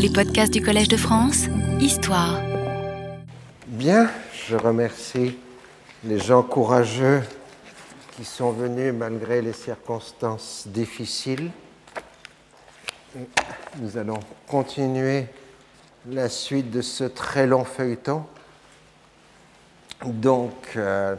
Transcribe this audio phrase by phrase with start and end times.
[0.00, 1.46] Les podcasts du Collège de France,
[1.80, 2.40] Histoire.
[3.66, 4.08] Bien,
[4.46, 5.36] je remercie
[6.04, 7.20] les gens courageux
[8.12, 11.50] qui sont venus malgré les circonstances difficiles.
[13.80, 15.26] Nous allons continuer
[16.08, 18.22] la suite de ce très long feuilleton.
[20.04, 21.16] Donc, euh,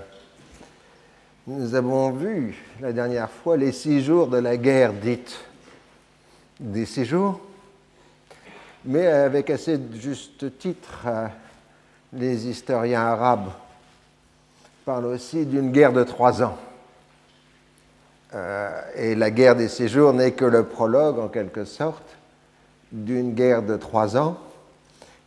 [1.47, 5.37] nous avons vu la dernière fois les six jours de la guerre dite
[6.61, 7.41] des six jours,
[8.85, 11.27] mais avec assez juste titre, euh,
[12.13, 13.49] les historiens arabes
[14.85, 16.57] parlent aussi d'une guerre de trois ans.
[18.33, 22.17] Euh, et la guerre des six jours n'est que le prologue, en quelque sorte,
[22.91, 24.37] d'une guerre de trois ans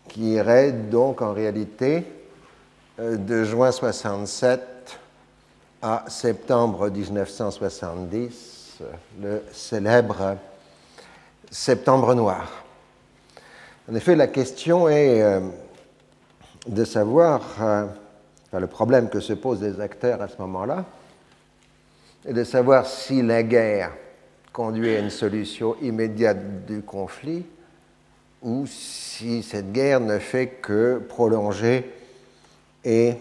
[0.08, 2.04] qui irait donc en réalité
[2.98, 4.98] euh, de juin 67
[5.80, 8.78] à septembre 1970,
[9.20, 10.36] le célèbre
[11.50, 12.62] Septembre noir.
[13.90, 15.40] En effet, la question est euh,
[16.68, 17.86] de savoir, euh,
[18.52, 20.84] le problème que se posent les acteurs à ce moment-là,
[22.24, 23.90] est de savoir si la guerre
[24.52, 27.44] conduit à une solution immédiate du conflit
[28.40, 31.90] ou si cette guerre ne fait que prolonger
[32.84, 33.14] et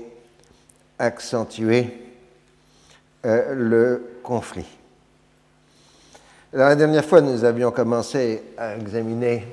[1.00, 2.06] accentuer
[3.26, 4.68] euh, le conflit.
[6.54, 9.44] la dernière fois, nous avions commencé à examiner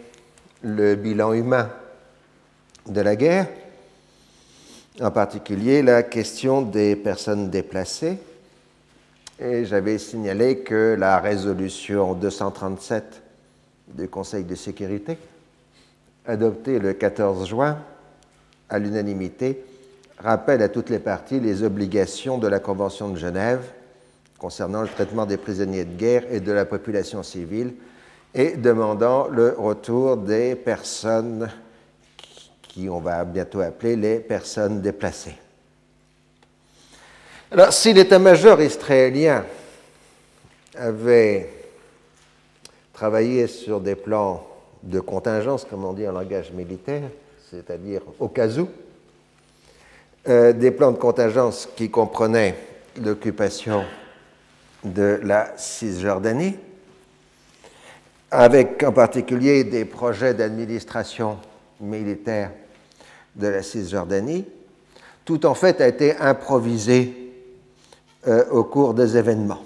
[0.62, 1.70] le bilan humain
[2.86, 3.48] de la guerre,
[5.00, 8.18] en particulier la question des personnes déplacées.
[9.40, 13.22] Et j'avais signalé que la résolution 237
[13.88, 15.16] du Conseil de sécurité,
[16.26, 17.78] adoptée le 14 juin
[18.68, 19.64] à l'unanimité,
[20.18, 23.62] rappelle à toutes les parties les obligations de la Convention de Genève
[24.38, 27.74] concernant le traitement des prisonniers de guerre et de la population civile
[28.34, 31.50] et demandant le retour des personnes
[32.62, 35.36] qui on va bientôt appeler les personnes déplacées.
[37.50, 39.44] Alors, si l'état-major israélien
[40.76, 41.50] avait
[42.92, 44.46] travaillé sur des plans
[44.82, 47.08] de contingence, comme on dit en langage militaire,
[47.50, 48.68] c'est-à-dire au cas où,
[50.28, 52.54] euh, des plans de contingence qui comprenaient
[53.02, 53.84] l'occupation
[54.84, 56.56] de la Cisjordanie,
[58.30, 61.38] avec en particulier des projets d'administration
[61.80, 62.50] militaire
[63.36, 64.44] de la Cisjordanie.
[65.24, 67.32] Tout en fait a été improvisé
[68.26, 69.62] euh, au cours des événements.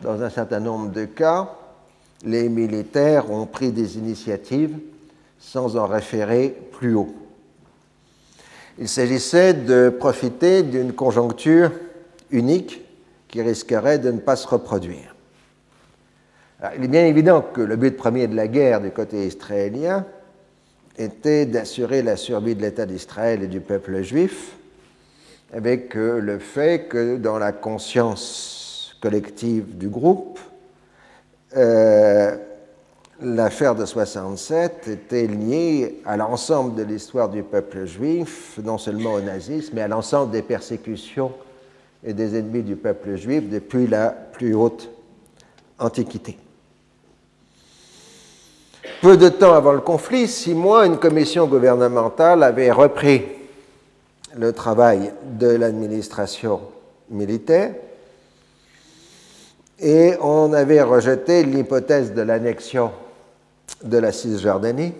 [0.00, 1.54] Dans un certain nombre de cas,
[2.24, 4.76] les militaires ont pris des initiatives
[5.38, 7.14] sans en référer plus haut.
[8.78, 11.72] Il s'agissait de profiter d'une conjoncture
[12.30, 12.82] unique
[13.28, 15.14] qui risquerait de ne pas se reproduire
[16.76, 20.04] il est bien évident que le but premier de la guerre du côté israélien
[20.96, 24.56] était d'assurer la survie de l'État d'Israël et du peuple juif,
[25.52, 30.40] avec euh, le fait que dans la conscience collective du groupe,
[31.56, 32.36] euh,
[33.22, 39.20] l'affaire de 67 était liée à l'ensemble de l'histoire du peuple juif, non seulement au
[39.20, 41.32] nazisme, mais à l'ensemble des persécutions
[42.04, 44.90] et des ennemis du peuple juif depuis la plus haute
[45.80, 46.36] Antiquité.
[49.00, 53.22] Peu de temps avant le conflit, six mois, une commission gouvernementale avait repris
[54.36, 56.60] le travail de l'administration
[57.10, 57.74] militaire
[59.78, 62.90] et on avait rejeté l'hypothèse de l'annexion
[63.82, 64.92] de la Cisjordanie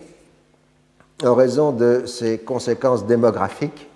[1.24, 3.88] en raison de ses conséquences démographiques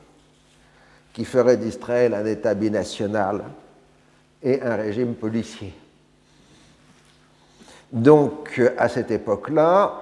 [1.13, 3.45] qui feraient d'Israël un État binational
[4.43, 5.73] et un régime policier.
[7.93, 9.93] Donc, à cette époque-là,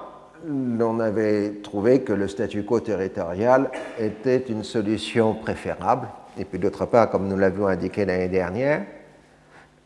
[0.47, 3.69] l'on avait trouvé que le statu quo territorial
[3.99, 6.07] était une solution préférable.
[6.39, 8.85] Et puis d'autre part, comme nous l'avions indiqué l'année dernière,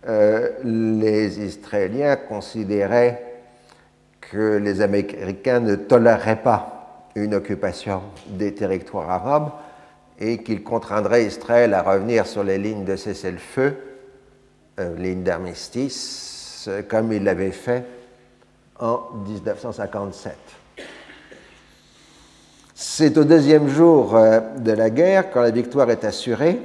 [0.06, 3.40] euh, les Israéliens considéraient
[4.20, 9.50] que les Américains ne toléreraient pas une occupation des territoires arabes
[10.20, 13.76] et qu'ils contraindraient Israël à revenir sur les lignes de cessez-le-feu,
[14.78, 17.84] euh, lignes d'armistice, comme il l'avait fait
[18.78, 20.36] en 1957.
[22.74, 26.60] C'est au deuxième jour euh, de la guerre, quand la victoire est assurée,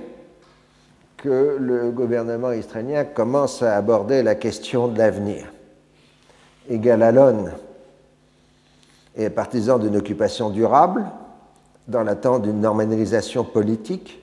[1.18, 5.52] que le gouvernement israélien commence à aborder la question de l'avenir.
[6.70, 7.46] Egal Alon
[9.16, 11.06] est partisan d'une occupation durable
[11.88, 14.22] dans l'attente d'une normalisation politique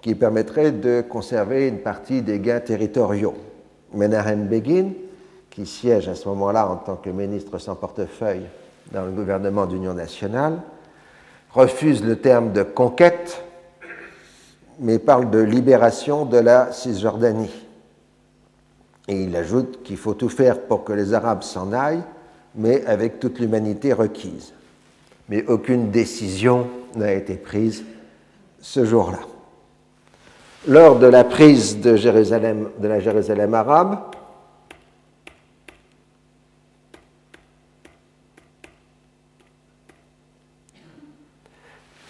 [0.00, 3.34] qui permettrait de conserver une partie des gains territoriaux.
[3.92, 4.92] Menahem Begin,
[5.50, 8.46] qui siège à ce moment-là en tant que ministre sans portefeuille
[8.92, 10.60] dans le gouvernement d'union nationale,
[11.52, 13.42] refuse le terme de conquête,
[14.78, 17.66] mais parle de libération de la Cisjordanie.
[19.08, 22.02] Et il ajoute qu'il faut tout faire pour que les Arabes s'en aillent,
[22.54, 24.52] mais avec toute l'humanité requise.
[25.28, 27.84] Mais aucune décision n'a été prise
[28.60, 29.20] ce jour-là.
[30.68, 33.98] Lors de la prise de, Jérusalem, de la Jérusalem arabe,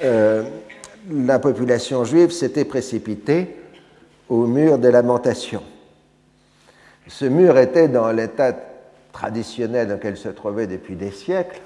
[0.03, 0.45] euh,
[1.11, 3.57] la population juive s'était précipitée
[4.29, 5.63] au mur des lamentations.
[7.09, 8.55] Ce mur était dans l'état
[9.13, 11.61] traditionnel dans lequel se trouvait depuis des siècles,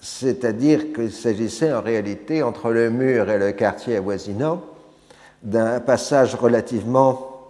[0.00, 4.62] c'est-à-dire qu'il s'agissait en réalité entre le mur et le quartier avoisinant
[5.42, 7.40] d'un passage relativement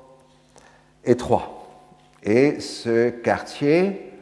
[1.04, 1.66] étroit.
[2.22, 4.12] Et ce quartier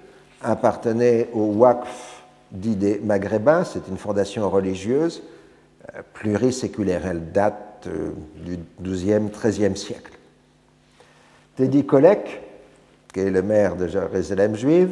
[0.42, 5.22] appartenait au Waqf dit des Maghrébins, c'est une fondation religieuse
[6.12, 7.06] pluriséculaire.
[7.06, 10.12] Elle date euh, du XIIe, XIIIe siècle.
[11.56, 12.42] Teddy Kollek,
[13.12, 14.90] qui est le maire de Jérusalem juive,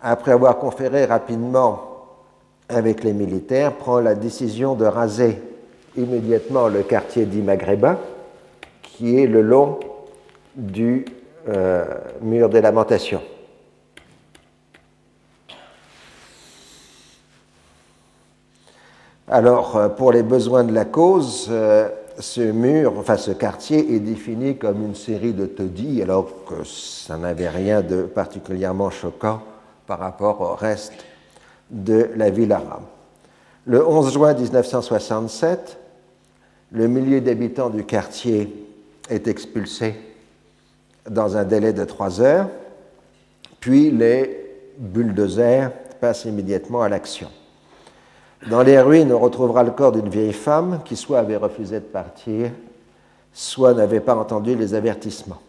[0.00, 1.84] après avoir conféré rapidement
[2.68, 5.40] avec les militaires, prend la décision de raser
[5.96, 7.98] immédiatement le quartier dit maghrébin,
[8.82, 9.78] qui est le long
[10.56, 11.04] du
[11.48, 11.84] euh,
[12.20, 13.22] mur des lamentations.
[19.30, 24.00] Alors, euh, pour les besoins de la cause, euh, ce mur, enfin ce quartier est
[24.00, 29.42] défini comme une série de taudis, alors que ça n'avait rien de particulièrement choquant
[29.86, 30.94] par rapport au reste
[31.70, 32.84] de la ville arabe.
[33.66, 35.78] Le 11 juin 1967,
[36.72, 38.66] le millier d'habitants du quartier
[39.10, 39.94] est expulsé
[41.08, 42.48] dans un délai de trois heures,
[43.60, 45.70] puis les bulldozers
[46.00, 47.28] passent immédiatement à l'action.
[48.46, 51.84] Dans les ruines, on retrouvera le corps d'une vieille femme qui soit avait refusé de
[51.84, 52.50] partir,
[53.32, 55.40] soit n'avait pas entendu les avertissements.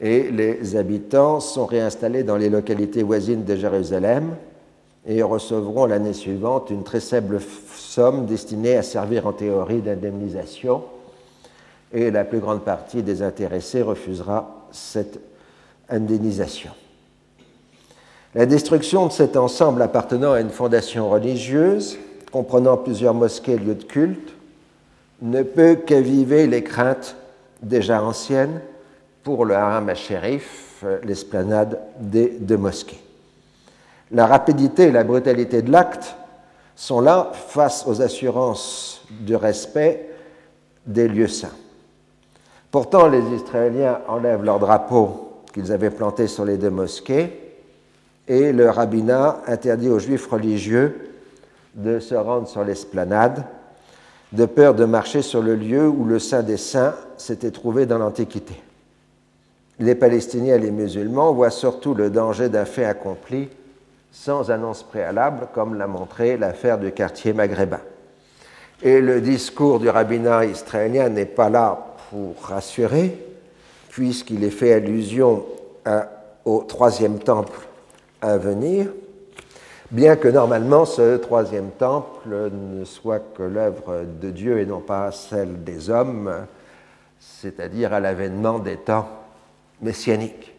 [0.00, 4.34] Et les habitants sont réinstallés dans les localités voisines de Jérusalem
[5.06, 7.38] et recevront l'année suivante une très faible
[7.74, 10.82] somme destinée à servir en théorie d'indemnisation.
[11.92, 15.20] Et la plus grande partie des intéressés refusera cette
[15.90, 16.70] indemnisation.
[18.32, 21.98] La destruction de cet ensemble appartenant à une fondation religieuse,
[22.30, 24.34] comprenant plusieurs mosquées et lieux de culte,
[25.20, 27.16] ne peut qu'aviver les craintes
[27.60, 28.60] déjà anciennes
[29.24, 33.02] pour le haram à shérif, l'esplanade des deux mosquées.
[34.12, 36.14] La rapidité et la brutalité de l'acte
[36.76, 40.08] sont là face aux assurances de respect
[40.86, 41.48] des lieux saints.
[42.70, 47.49] Pourtant, les Israéliens enlèvent leur drapeau qu'ils avaient planté sur les deux mosquées
[48.30, 51.10] et le rabbinat interdit aux juifs religieux
[51.74, 53.44] de se rendre sur l'esplanade,
[54.30, 57.98] de peur de marcher sur le lieu où le Saint des Saints s'était trouvé dans
[57.98, 58.54] l'Antiquité.
[59.80, 63.48] Les Palestiniens et les musulmans voient surtout le danger d'un fait accompli
[64.12, 67.80] sans annonce préalable, comme l'a montré l'affaire du quartier maghrébin.
[68.80, 73.18] Et le discours du rabbinat israélien n'est pas là pour rassurer,
[73.88, 75.44] puisqu'il est fait allusion
[76.44, 77.66] au troisième temple
[78.20, 78.86] à venir,
[79.90, 85.10] bien que normalement ce troisième temple ne soit que l'œuvre de Dieu et non pas
[85.12, 86.46] celle des hommes,
[87.18, 89.08] c'est-à-dire à, l'avènement des temps
[89.82, 90.54] messianiques.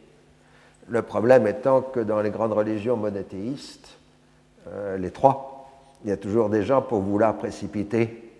[0.87, 3.97] Le problème étant que dans les grandes religions monothéistes,
[4.67, 5.69] euh, les trois,
[6.03, 8.31] il y a toujours des gens pour vouloir précipiter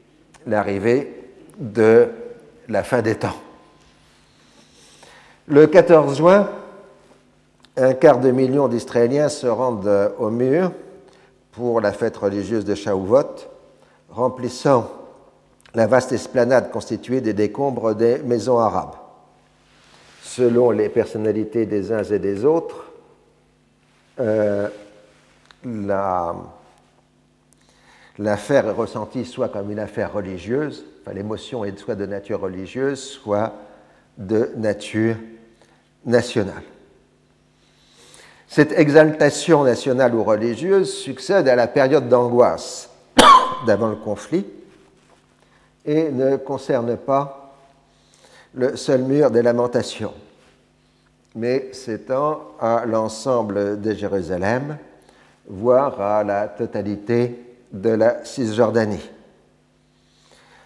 [0.46, 2.10] l'arrivée de
[2.68, 3.36] la fin des temps.
[5.48, 6.50] Le 14 juin,
[7.78, 10.72] un quart de million d'Israéliens se rendent au mur
[11.52, 13.48] pour la fête religieuse de Shavuot,
[14.10, 14.92] remplissant
[15.74, 18.96] la vaste esplanade constituée des décombres des maisons arabes.
[20.22, 22.92] Selon les personnalités des uns et des autres,
[24.20, 24.68] euh,
[28.18, 33.54] l'affaire est ressentie soit comme une affaire religieuse, l'émotion est soit de nature religieuse, soit
[34.18, 35.16] de nature
[36.06, 36.64] nationale.
[38.54, 42.90] Cette exaltation nationale ou religieuse succède à la période d'angoisse
[43.66, 44.46] d'avant le conflit
[45.86, 47.54] et ne concerne pas
[48.54, 50.14] le seul mur des lamentations,
[51.34, 54.78] mais s'étend à l'ensemble de Jérusalem,
[55.48, 57.40] voire à la totalité
[57.72, 59.10] de la Cisjordanie.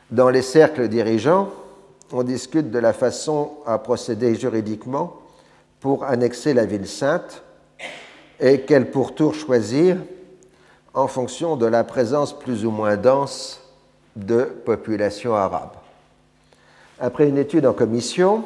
[0.09, 1.51] Dans les cercles dirigeants,
[2.11, 5.21] on discute de la façon à procéder juridiquement
[5.79, 7.43] pour annexer la ville sainte
[8.39, 9.97] et quel pourtour choisir
[10.93, 13.61] en fonction de la présence plus ou moins dense
[14.15, 15.75] de populations arabes.
[16.99, 18.45] Après une étude en commission,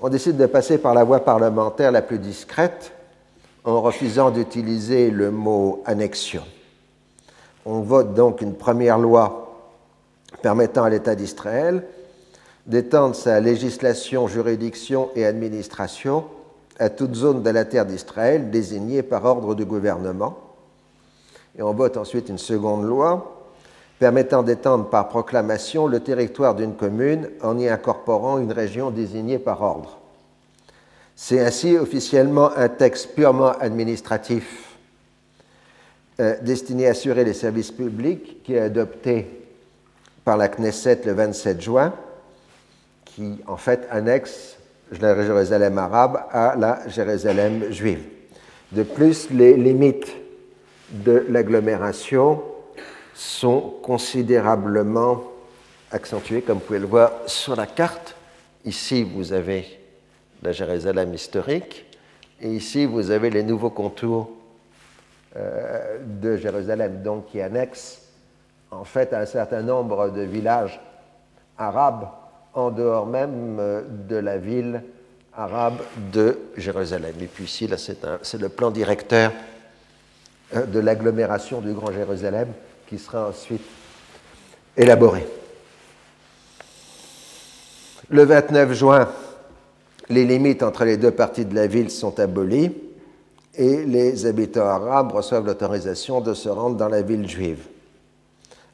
[0.00, 2.92] on décide de passer par la voie parlementaire la plus discrète
[3.64, 6.42] en refusant d'utiliser le mot annexion.
[7.64, 9.56] On vote donc une première loi
[10.42, 11.86] permettant à l'État d'Israël
[12.66, 16.24] d'étendre sa législation, juridiction et administration
[16.78, 20.38] à toute zone de la terre d'Israël désignée par ordre du gouvernement.
[21.56, 23.34] Et on vote ensuite une seconde loi
[23.98, 29.62] permettant d'étendre par proclamation le territoire d'une commune en y incorporant une région désignée par
[29.62, 29.98] ordre.
[31.16, 34.76] C'est ainsi officiellement un texte purement administratif
[36.20, 39.46] euh, destiné à assurer les services publics qui est adopté
[40.24, 41.92] par la Knesset le 27 juin,
[43.04, 44.53] qui en fait annexe
[45.00, 48.02] la Jérusalem arabe à la Jérusalem juive.
[48.72, 50.14] De plus, les limites
[50.90, 52.42] de l'agglomération
[53.14, 55.22] sont considérablement
[55.90, 58.16] accentuées, comme vous pouvez le voir sur la carte.
[58.64, 59.66] Ici, vous avez
[60.42, 61.86] la Jérusalem historique,
[62.40, 64.30] et ici, vous avez les nouveaux contours
[65.36, 68.02] euh, de Jérusalem, donc qui annexent
[68.70, 70.80] en fait un certain nombre de villages
[71.56, 72.08] arabes
[72.54, 74.82] en dehors même euh, de la ville
[75.36, 75.78] arabe
[76.12, 77.14] de Jérusalem.
[77.20, 79.32] Et puis ici, là, c'est le plan directeur
[80.54, 82.48] euh, de l'agglomération du Grand Jérusalem
[82.86, 83.64] qui sera ensuite
[84.76, 85.26] élaboré.
[88.10, 89.08] Le 29 juin,
[90.08, 92.70] les limites entre les deux parties de la ville sont abolies
[93.54, 97.66] et les habitants arabes reçoivent l'autorisation de se rendre dans la ville juive.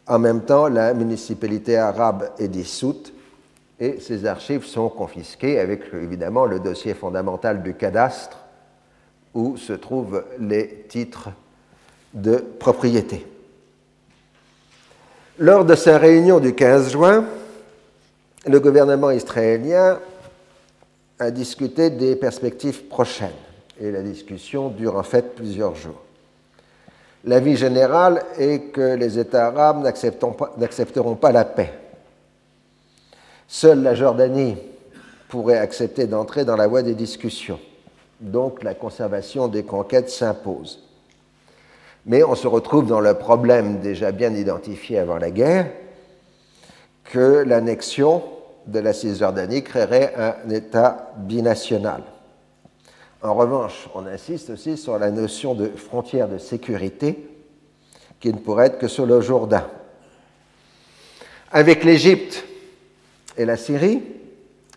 [0.06, 3.12] En même temps, la municipalité arabe est dissoute
[3.80, 8.38] et ses archives sont confisquées avec évidemment le dossier fondamental du cadastre
[9.34, 11.30] où se trouvent les titres
[12.12, 13.26] de propriété.
[15.38, 17.24] Lors de sa réunion du 15 juin,
[18.46, 19.98] le gouvernement israélien
[21.18, 23.30] a discuté des perspectives prochaines
[23.80, 26.02] et la discussion dure en fait plusieurs jours.
[27.24, 31.72] L'avis général est que les États arabes n'accepteront pas la paix.
[33.52, 34.56] Seule la Jordanie
[35.26, 37.58] pourrait accepter d'entrer dans la voie des discussions.
[38.20, 40.84] Donc la conservation des conquêtes s'impose.
[42.06, 45.66] Mais on se retrouve dans le problème déjà bien identifié avant la guerre,
[47.02, 48.22] que l'annexion
[48.68, 52.04] de la Cisjordanie créerait un État binational.
[53.20, 57.28] En revanche, on insiste aussi sur la notion de frontière de sécurité
[58.20, 59.66] qui ne pourrait être que sur le Jourdain.
[61.50, 62.44] Avec l'Égypte
[63.40, 64.02] et la Syrie,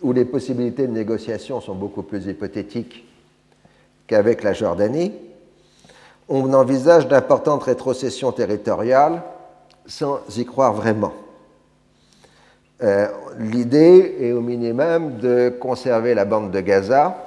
[0.02, 3.06] où les possibilités de négociation sont beaucoup plus hypothétiques
[4.08, 5.12] qu'avec la Jordanie,
[6.30, 9.22] on envisage d'importantes rétrocessions territoriales
[9.86, 11.12] sans y croire vraiment.
[12.82, 17.18] Euh, l'idée est au minimum de conserver la bande de Gaza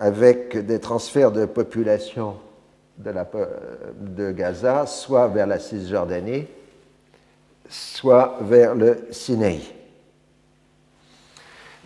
[0.00, 2.34] avec des transferts de population
[2.98, 3.14] de,
[4.00, 6.46] de Gaza, soit vers la Cisjordanie,
[7.68, 9.60] soit vers le Sinaï.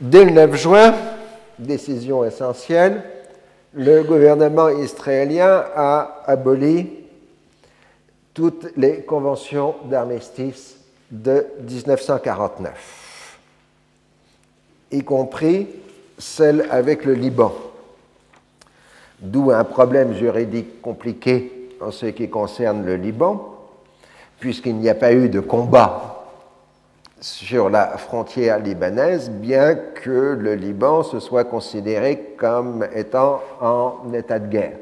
[0.01, 0.95] Dès le 9 juin,
[1.59, 3.03] décision essentielle,
[3.75, 6.89] le gouvernement israélien a aboli
[8.33, 10.77] toutes les conventions d'armistice
[11.11, 13.39] de 1949,
[14.93, 15.67] y compris
[16.17, 17.53] celle avec le Liban,
[19.19, 23.53] d'où un problème juridique compliqué en ce qui concerne le Liban,
[24.39, 26.18] puisqu'il n'y a pas eu de combat
[27.21, 34.39] sur la frontière libanaise, bien que le Liban se soit considéré comme étant en état
[34.39, 34.79] de guerre.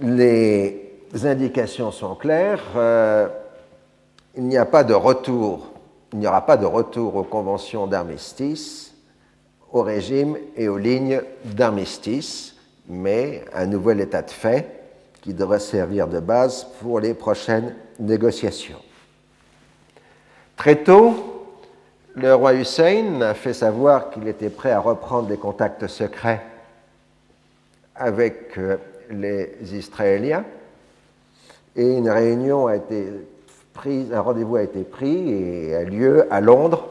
[0.00, 0.94] Les
[1.24, 2.62] indications sont claires.
[2.76, 3.28] Euh,
[4.36, 5.72] il n'y a pas de retour,
[6.12, 8.94] il n'y aura pas de retour aux conventions d'armistice,
[9.72, 12.56] au régime et aux lignes d'armistice,
[12.88, 14.80] mais un nouvel état de fait
[15.20, 18.80] qui devrait servir de base pour les prochaines négociations.
[20.56, 21.46] Très tôt,
[22.14, 26.42] le roi Hussein a fait savoir qu'il était prêt à reprendre des contacts secrets
[27.94, 28.76] avec euh,
[29.10, 30.44] les Israéliens
[31.76, 33.10] et une réunion a été
[33.72, 36.88] prise, un rendez-vous a été pris et a lieu à Londres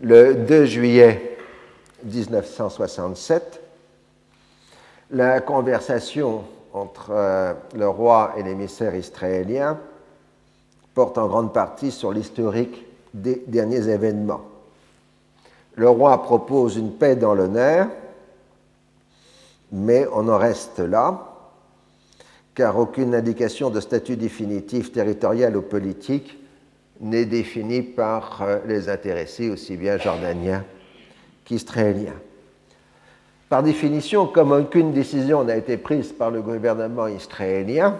[0.00, 1.36] le 2 juillet
[2.04, 3.60] 1967.
[5.10, 6.44] La conversation
[6.74, 9.78] entre euh, le roi et l'émissaire israélien
[10.98, 14.40] porte en grande partie sur l'historique des derniers événements.
[15.76, 17.86] Le roi propose une paix dans l'honneur,
[19.70, 21.36] mais on en reste là.
[22.52, 26.36] car aucune indication de statut définitif territorial ou politique
[27.00, 30.64] n'est définie par euh, les intéressés, aussi bien jordaniens
[31.44, 32.18] qu'israéliens.
[33.48, 37.96] Par définition, comme aucune décision n'a été prise par le gouvernement israélien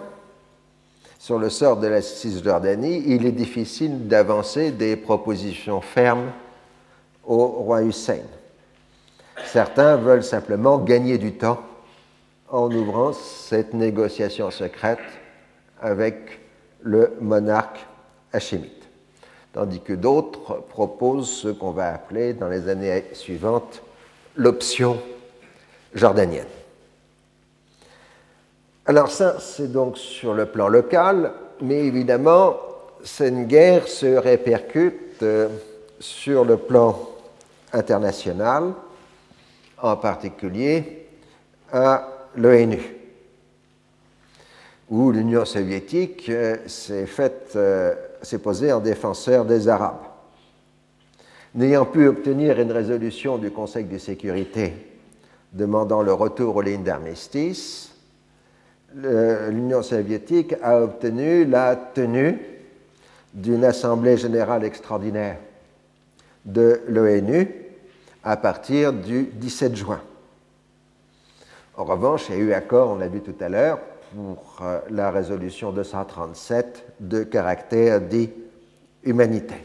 [1.19, 6.31] sur le sort de la Cisjordanie, il est difficile d'avancer des propositions fermes
[7.27, 8.21] au roi Hussein.
[9.45, 11.61] Certains veulent simplement gagner du temps
[12.49, 14.99] en ouvrant cette négociation secrète
[15.81, 16.41] avec
[16.81, 17.85] le monarque
[18.33, 18.89] hachémite,
[19.53, 23.83] tandis que d'autres proposent ce qu'on va appeler dans les années suivantes
[24.37, 24.99] l'option
[25.95, 26.47] jordanienne.
[28.89, 32.57] Alors ça, c'est donc sur le plan local, mais évidemment,
[33.05, 35.49] cette guerre se répercute euh,
[36.01, 36.99] sur le plan
[37.71, 38.73] international,
[39.83, 41.07] en particulier
[41.71, 42.81] à l'ONU,
[44.89, 47.07] où l'Union soviétique euh, s'est
[47.57, 47.95] euh,
[48.43, 50.07] posée en défenseur des Arabes.
[51.55, 54.73] N'ayant pu obtenir une résolution du Conseil de sécurité
[55.53, 57.88] demandant le retour aux lignes d'armistice,
[58.95, 62.39] l'Union soviétique a obtenu la tenue
[63.35, 65.39] d'une Assemblée générale extraordinaire
[66.45, 67.55] de l'ONU
[68.25, 70.01] à partir du 17 juin.
[71.77, 73.79] En revanche, il y a eu accord, on l'a vu tout à l'heure,
[74.15, 78.31] pour euh, la résolution 237 de caractère dit
[79.05, 79.61] humanitaire.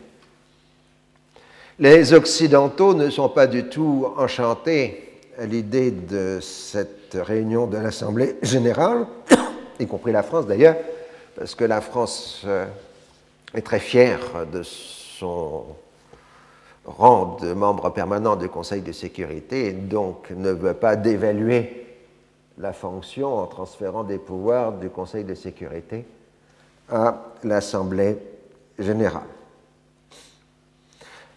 [1.79, 8.37] Les Occidentaux ne sont pas du tout enchantés à l'idée de cette réunion de l'Assemblée
[8.41, 9.05] générale,
[9.79, 10.75] y compris la France d'ailleurs,
[11.35, 12.65] parce que la France euh,
[13.53, 15.65] est très fière de son
[16.85, 21.87] rang de membre permanent du Conseil de sécurité et donc ne veut pas dévaluer
[22.57, 26.05] la fonction en transférant des pouvoirs du Conseil de sécurité
[26.91, 28.17] à l'Assemblée
[28.77, 29.23] générale.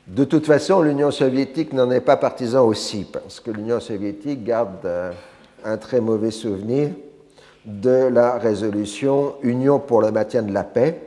[0.07, 4.85] De toute façon, l'Union soviétique n'en est pas partisan aussi, parce que l'Union soviétique garde
[4.85, 5.13] euh,
[5.67, 6.91] un très mauvais souvenir
[7.65, 11.01] de la résolution Union pour le maintien de la paix,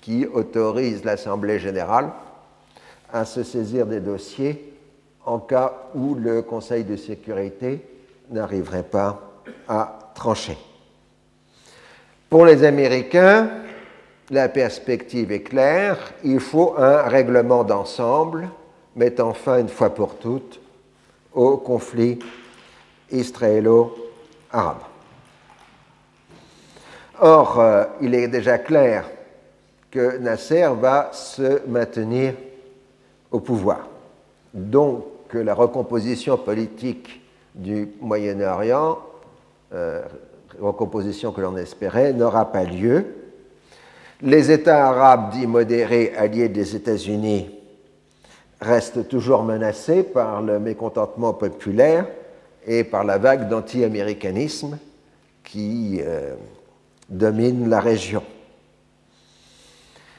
[0.00, 2.10] qui autorise l'Assemblée générale
[3.12, 4.72] à se saisir des dossiers
[5.26, 7.86] en cas où le Conseil de sécurité
[8.30, 9.20] n'arriverait pas
[9.68, 10.56] à trancher.
[12.30, 13.50] Pour les Américains,
[14.30, 18.48] la perspective est claire, il faut un règlement d'ensemble
[18.96, 20.60] mettant fin une fois pour toutes
[21.34, 22.18] au conflit
[23.10, 24.82] israélo-arabe.
[27.20, 29.04] Or, euh, il est déjà clair
[29.90, 32.34] que Nasser va se maintenir
[33.30, 33.88] au pouvoir.
[34.54, 37.20] Donc, la recomposition politique
[37.54, 38.98] du Moyen-Orient,
[39.74, 40.02] euh,
[40.60, 43.04] recomposition que l'on espérait, n'aura pas lieu.
[44.22, 47.50] Les États arabes dits modérés alliés des États-Unis
[48.60, 52.06] restent toujours menacés par le mécontentement populaire
[52.66, 54.78] et par la vague d'anti-américanisme
[55.44, 56.34] qui euh,
[57.08, 58.22] domine la région.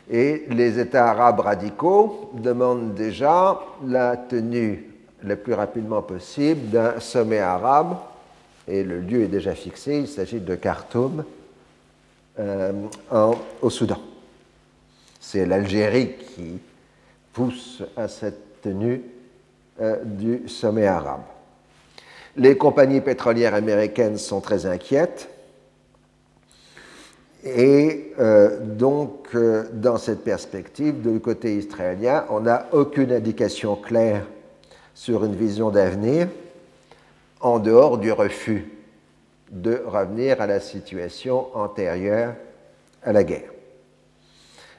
[0.09, 4.85] Et les États arabes radicaux demandent déjà la tenue
[5.21, 7.97] le plus rapidement possible d'un sommet arabe,
[8.67, 11.23] et le lieu est déjà fixé, il s'agit de Khartoum,
[12.39, 12.71] euh,
[13.61, 13.99] au Soudan.
[15.19, 16.59] C'est l'Algérie qui
[17.33, 19.01] pousse à cette tenue
[19.81, 21.23] euh, du sommet arabe.
[22.39, 25.27] Les compagnies pétrolières américaines sont très inquiètes.
[27.43, 29.35] Et euh, donc,
[29.73, 34.25] dans cette perspective, du côté israélien, on n'a aucune indication claire
[34.93, 36.29] sur une vision d'avenir
[37.41, 38.71] en dehors du refus
[39.51, 42.35] de revenir à la situation antérieure
[43.03, 43.51] à la guerre.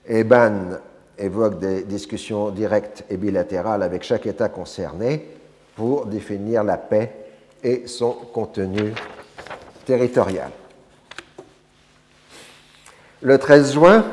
[0.09, 0.79] Eban
[1.19, 5.27] évoque des discussions directes et bilatérales avec chaque État concerné
[5.77, 7.21] pour définir la paix
[7.63, 8.93] et son contenu
[9.85, 10.51] territorial.
[13.23, 14.05] Le 13 juin,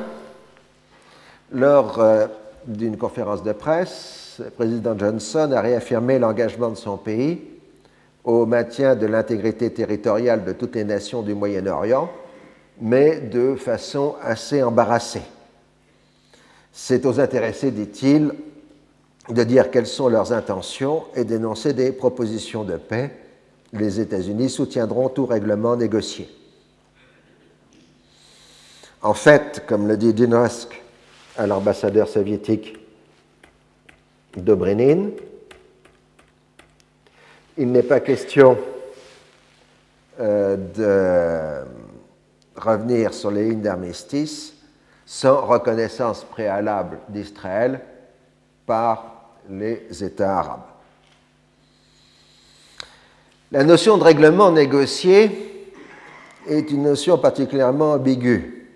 [1.51, 2.27] lors euh,
[2.65, 7.41] d'une conférence de presse, le président Johnson a réaffirmé l'engagement de son pays
[8.23, 12.09] au maintien de l'intégrité territoriale de toutes les nations du Moyen-Orient,
[12.81, 15.21] mais de façon assez embarrassée.
[16.73, 18.33] C'est aux intéressés, dit-il,
[19.29, 23.11] de dire quelles sont leurs intentions et d'énoncer des propositions de paix.
[23.77, 26.29] Les États-Unis soutiendront tout règlement négocié.
[29.01, 30.81] En fait, comme le dit Rusk
[31.37, 32.77] à l'ambassadeur soviétique
[34.35, 35.09] Dobrynin.
[37.57, 38.57] Il n'est pas question
[40.19, 41.63] euh,
[42.55, 44.53] revenir sur les lignes d'armistice
[45.05, 47.81] sans reconnaissance préalable d'Israël
[48.65, 50.76] par les États arabes.
[53.49, 55.63] La notion de règlement négocié
[56.49, 58.67] est une notion particulièrement ambiguë.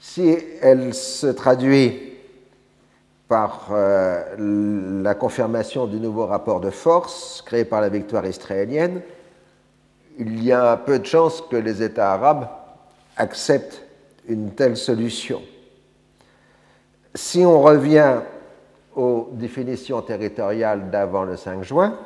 [0.00, 2.14] Si elle se traduit
[3.28, 9.00] par euh, la confirmation du nouveau rapport de force créé par la victoire israélienne,
[10.18, 12.48] il y a peu de chances que les États arabes
[13.16, 13.80] acceptent
[14.26, 15.40] une telle solution.
[17.14, 18.22] Si on revient
[18.96, 21.96] aux définitions territoriales d'avant le 5 juin,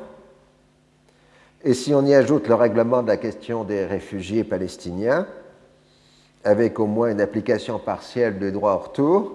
[1.63, 5.27] et si on y ajoute le règlement de la question des réfugiés palestiniens,
[6.43, 9.31] avec au moins une application partielle du droit au retour,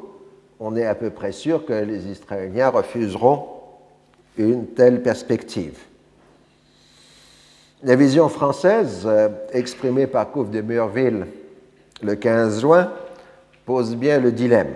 [0.59, 3.47] on est à peu près sûr que les Israéliens refuseront
[4.39, 5.79] une telle perspective.
[7.83, 11.27] La vision française, euh, exprimée par Couve de Murville
[12.03, 12.91] le 15 juin,
[13.67, 14.73] pose bien le dilemme.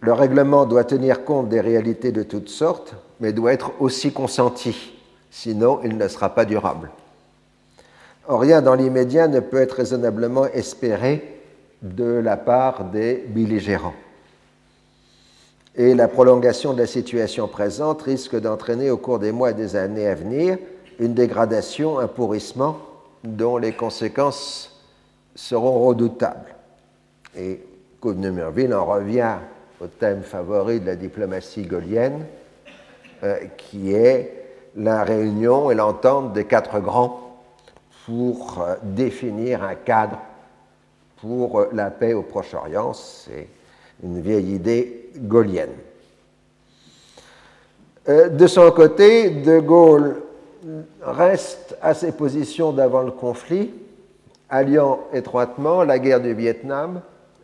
[0.00, 4.92] Le règlement doit tenir compte des réalités de toutes sortes, mais doit être aussi consenti,
[5.32, 6.90] sinon il ne sera pas durable.
[8.28, 11.40] Or, rien dans l'immédiat ne peut être raisonnablement espéré
[11.82, 13.94] de la part des belligérants.
[15.74, 19.74] Et la prolongation de la situation présente risque d'entraîner au cours des mois et des
[19.74, 20.58] années à venir
[21.00, 22.78] une dégradation, un pourrissement
[23.24, 24.80] dont les conséquences
[25.34, 26.54] seront redoutables.
[27.36, 27.60] Et
[28.00, 29.36] Couve-Numurville en revient
[29.80, 32.26] au thème favori de la diplomatie gaulienne,
[33.24, 34.41] euh, qui est
[34.76, 37.38] la réunion et l'entente des quatre grands
[38.06, 40.18] pour euh, définir un cadre
[41.20, 42.92] pour euh, la paix au Proche-Orient.
[42.92, 43.48] C'est
[44.02, 45.70] une vieille idée gaulienne.
[48.06, 50.22] de son côté, De Gaulle
[51.00, 53.70] reste à ses positions d'avant le conflit,
[54.48, 57.00] alliant étroitement la guerre du Vietnam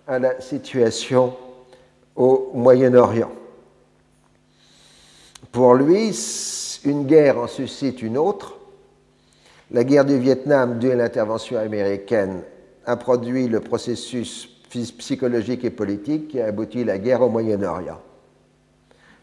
[0.07, 1.35] à la situation
[2.17, 3.31] au Moyen-Orient.
[5.53, 6.13] Pour lui,
[6.85, 8.57] une guerre en suscite une autre.
[9.71, 12.43] La guerre du Vietnam, due à l'intervention américaine,
[12.87, 18.01] a produit le processus psychologique et politique qui a abouti à la guerre au Moyen-Orient.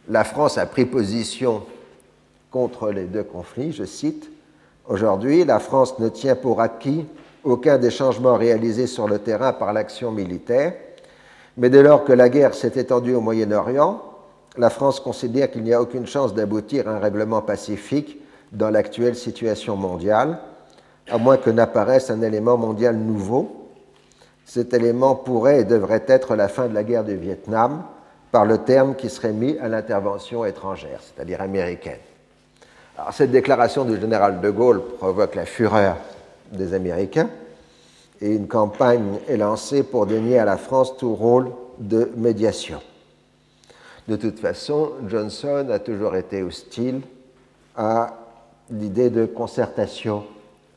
[0.09, 1.63] La France a pris position
[2.51, 4.29] contre les deux conflits, je cite,
[4.87, 7.05] Aujourd'hui, la France ne tient pour acquis
[7.43, 10.73] aucun des changements réalisés sur le terrain par l'action militaire,
[11.57, 14.01] mais dès lors que la guerre s'est étendue au Moyen-Orient,
[14.57, 18.19] la France considère qu'il n'y a aucune chance d'aboutir à un règlement pacifique
[18.51, 20.39] dans l'actuelle situation mondiale,
[21.09, 23.69] à moins que n'apparaisse un élément mondial nouveau.
[24.45, 27.83] Cet élément pourrait et devrait être la fin de la guerre du Vietnam
[28.31, 31.99] par le terme qui serait mis à l'intervention étrangère, c'est-à-dire américaine
[33.11, 35.97] cette déclaration du général de Gaulle provoque la fureur
[36.51, 37.29] des Américains
[38.21, 42.79] et une campagne est lancée pour dénier à la France tout rôle de médiation.
[44.07, 47.01] De toute façon, Johnson a toujours été hostile
[47.75, 48.13] à
[48.69, 50.23] l'idée de concertation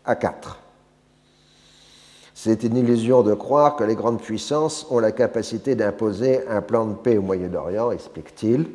[0.05, 0.59] à quatre.
[2.35, 6.87] C'est une illusion de croire que les grandes puissances ont la capacité d'imposer un plan
[6.87, 8.67] de paix au Moyen-Orient, explique-t-il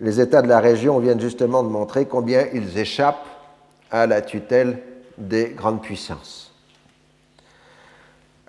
[0.00, 3.26] les États de la région viennent justement de montrer combien ils échappent
[3.90, 4.78] à la tutelle
[5.16, 6.52] des grandes puissances.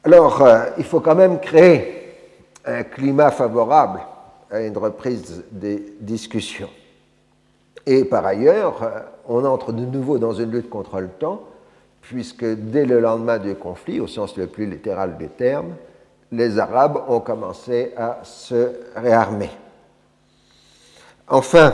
[0.03, 2.15] Alors, euh, il faut quand même créer
[2.65, 4.01] un climat favorable
[4.51, 6.69] à une reprise des discussions.
[7.85, 11.43] Et par ailleurs, euh, on entre de nouveau dans une lutte contre le temps,
[12.01, 15.75] puisque dès le lendemain du conflit, au sens le plus littéral du terme,
[16.31, 19.49] les Arabes ont commencé à se réarmer.
[21.27, 21.73] Enfin,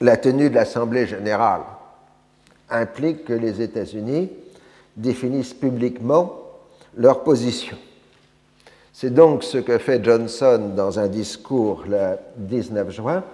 [0.00, 1.62] la tenue de l'Assemblée générale
[2.70, 4.30] implique que les États-Unis
[4.96, 6.40] définissent publiquement
[6.96, 7.76] leur position.
[8.96, 13.24] C'est donc ce que fait Johnson dans un discours le 19 juin,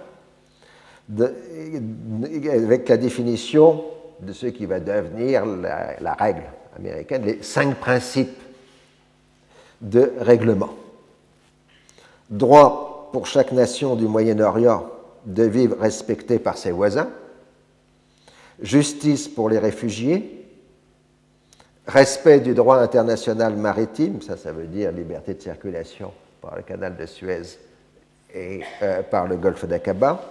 [1.19, 3.83] avec la définition
[4.21, 6.45] de ce qui va devenir la, la règle
[6.75, 8.41] américaine, les cinq principes
[9.81, 10.71] de règlement.
[12.31, 14.87] Droit pour chaque nation du Moyen-Orient
[15.27, 17.09] de vivre respectée par ses voisins,
[18.63, 20.40] justice pour les réfugiés,
[21.91, 26.95] respect du droit international maritime, ça ça veut dire liberté de circulation par le canal
[26.95, 27.59] de Suez
[28.33, 30.21] et euh, par le golfe d'Aqaba,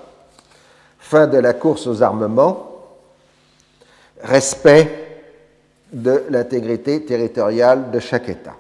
[0.99, 2.71] fin de la course aux armements,
[4.23, 4.89] respect
[5.93, 8.55] de l'intégrité territoriale de chaque État.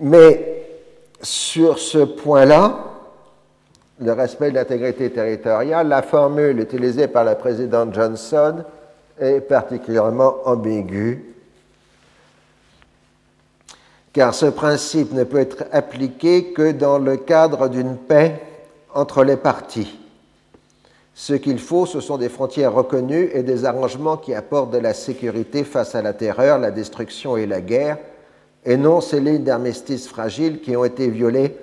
[0.00, 0.66] Mais
[1.20, 2.84] sur ce point-là,
[4.00, 8.62] le respect de l'intégrité territoriale, la formule utilisée par la présidente Johnson
[9.18, 11.34] est particulièrement ambiguë.
[14.12, 18.40] Car ce principe ne peut être appliqué que dans le cadre d'une paix
[18.94, 19.98] entre les parties.
[21.14, 24.94] Ce qu'il faut, ce sont des frontières reconnues et des arrangements qui apportent de la
[24.94, 27.98] sécurité face à la terreur, la destruction et la guerre,
[28.64, 31.56] et non ces lignes d'armistice fragiles qui ont été violées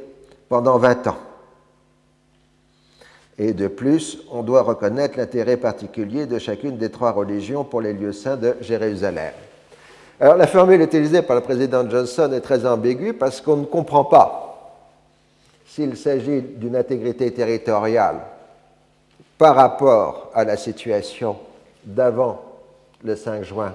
[0.49, 1.17] pendant 20 ans.
[3.37, 7.93] Et de plus, on doit reconnaître l'intérêt particulier de chacune des trois religions pour les
[7.93, 9.33] lieux saints de Jérusalem.
[10.19, 14.05] Alors la formule utilisée par le président Johnson est très ambiguë parce qu'on ne comprend
[14.05, 14.45] pas
[15.67, 18.21] s'il s'agit d'une intégrité territoriale
[19.37, 21.37] par rapport à la situation
[21.83, 22.41] d'avant
[23.03, 23.73] le 5 juin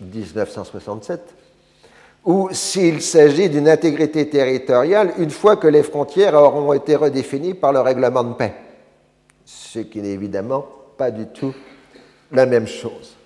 [0.00, 1.20] 1967,
[2.24, 7.72] ou s'il s'agit d'une intégrité territoriale une fois que les frontières auront été redéfinies par
[7.72, 8.54] le règlement de paix,
[9.44, 11.54] ce qui n'est évidemment pas du tout
[12.32, 13.16] la même chose.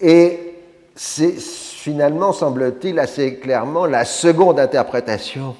[0.00, 0.54] Et
[0.94, 5.56] c'est finalement, semble-t-il, assez clairement la seconde interprétation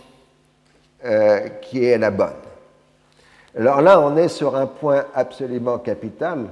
[1.05, 2.33] euh, qui est la bonne.
[3.57, 6.47] Alors là, on est sur un point absolument capital,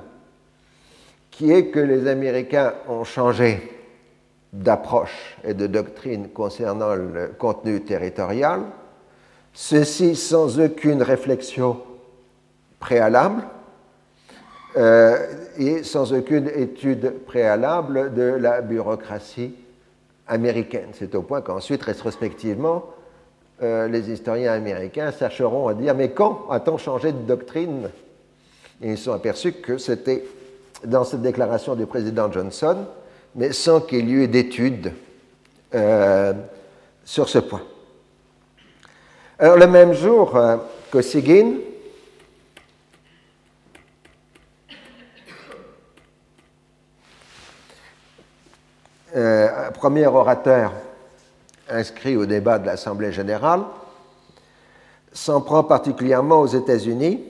[1.31, 3.73] qui est que les Américains ont changé
[4.53, 8.63] d'approche et de doctrine concernant le contenu territorial,
[9.53, 11.81] ceci sans aucune réflexion
[12.81, 13.43] préalable
[14.77, 19.55] euh, et sans aucune étude préalable de la bureaucratie
[20.27, 20.89] américaine.
[20.93, 22.85] C'est au point qu'ensuite, rétrospectivement,
[23.63, 27.89] euh, les historiens américains chercheront à dire mais quand a-t-on changé de doctrine?
[28.83, 30.25] Et ils sont aperçus que c'était
[30.85, 32.77] dans cette déclaration du président Johnson,
[33.35, 34.93] mais sans qu'il y ait eu d'études
[35.75, 36.35] euh,
[37.05, 37.63] sur ce point.
[39.39, 40.39] Alors le même jour,
[49.17, 50.73] euh, premier orateur
[51.69, 53.63] inscrit au débat de l'Assemblée générale,
[55.13, 57.23] s'en prend particulièrement aux États-Unis,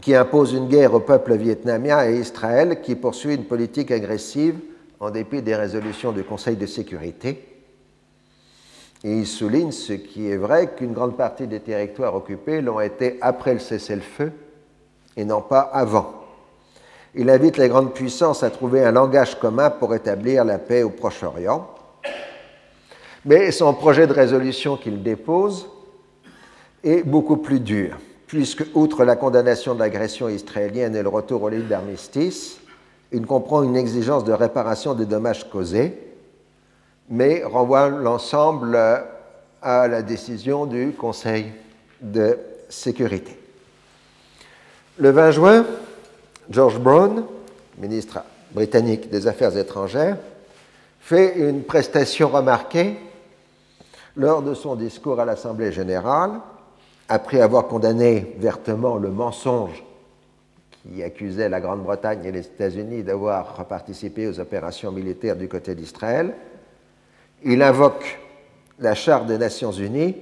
[0.00, 4.58] qui imposent une guerre au peuple vietnamien et Israël, qui poursuit une politique agressive
[5.00, 7.54] en dépit des résolutions du Conseil de sécurité.
[9.02, 13.18] Et il souligne ce qui est vrai, qu'une grande partie des territoires occupés l'ont été
[13.20, 14.32] après le cessez-le-feu
[15.16, 16.23] et non pas avant.
[17.16, 20.90] Il invite les grandes puissances à trouver un langage commun pour établir la paix au
[20.90, 21.68] Proche-Orient.
[23.24, 25.68] Mais son projet de résolution qu'il dépose
[26.82, 27.96] est beaucoup plus dur,
[28.26, 32.58] puisque, outre la condamnation de l'agression israélienne et le retour au ligne d'armistice,
[33.12, 35.96] il comprend une exigence de réparation des dommages causés,
[37.08, 38.76] mais renvoie l'ensemble
[39.62, 41.46] à la décision du Conseil
[42.02, 43.38] de sécurité.
[44.98, 45.66] Le 20 juin,
[46.50, 47.24] George Brown,
[47.78, 50.18] ministre britannique des Affaires étrangères,
[51.00, 52.96] fait une prestation remarquée
[54.16, 56.32] lors de son discours à l'Assemblée générale,
[57.08, 59.84] après avoir condamné vertement le mensonge
[60.82, 66.34] qui accusait la Grande-Bretagne et les États-Unis d'avoir participé aux opérations militaires du côté d'Israël,
[67.42, 68.18] il invoque
[68.78, 70.16] la Charte des Nations Unies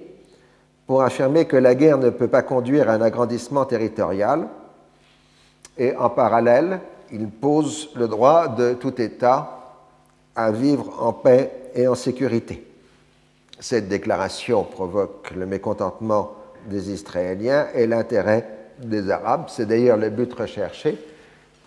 [0.86, 4.48] pour affirmer que la guerre ne peut pas conduire à un agrandissement territorial
[5.78, 6.80] et en parallèle,
[7.12, 9.58] il pose le droit de tout État
[10.34, 12.66] à vivre en paix et en sécurité.
[13.60, 16.32] Cette déclaration provoque le mécontentement
[16.66, 18.46] des Israéliens et l'intérêt
[18.78, 19.44] des Arabes.
[19.48, 20.98] C'est d'ailleurs le but recherché,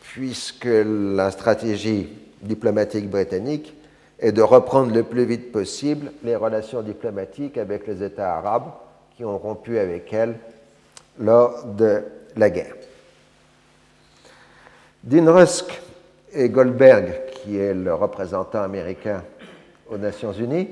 [0.01, 2.09] puisque la stratégie
[2.41, 3.73] diplomatique britannique
[4.19, 8.71] est de reprendre le plus vite possible les relations diplomatiques avec les États arabes
[9.15, 10.35] qui ont rompu avec elles
[11.19, 12.03] lors de
[12.35, 12.75] la guerre.
[15.05, 15.83] Dean Rusk
[16.33, 19.23] et Goldberg, qui est le représentant américain
[19.87, 20.67] aux Nations Unies,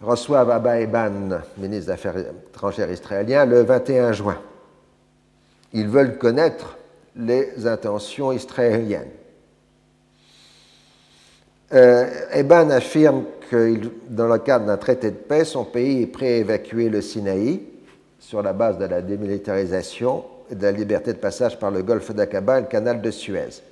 [0.00, 4.38] reçoivent Abba Eban, ministre des Affaires étrangères israélien, le 21 juin.
[5.72, 6.76] Ils veulent connaître
[7.14, 9.12] les intentions israéliennes.
[11.74, 16.26] Euh, Eban affirme que, dans le cadre d'un traité de paix, son pays est prêt
[16.26, 17.62] à évacuer le Sinaï
[18.18, 22.58] sur la base de la démilitarisation de la liberté de passage par le golfe d'Aqaba
[22.58, 23.62] et le canal de Suez.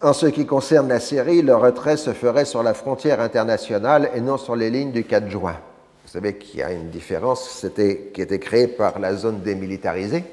[0.00, 4.20] En ce qui concerne la Syrie, le retrait se ferait sur la frontière internationale et
[4.20, 5.56] non sur les lignes du 4 juin.
[6.04, 10.24] Vous savez qu'il y a une différence qui était créée par la zone démilitarisée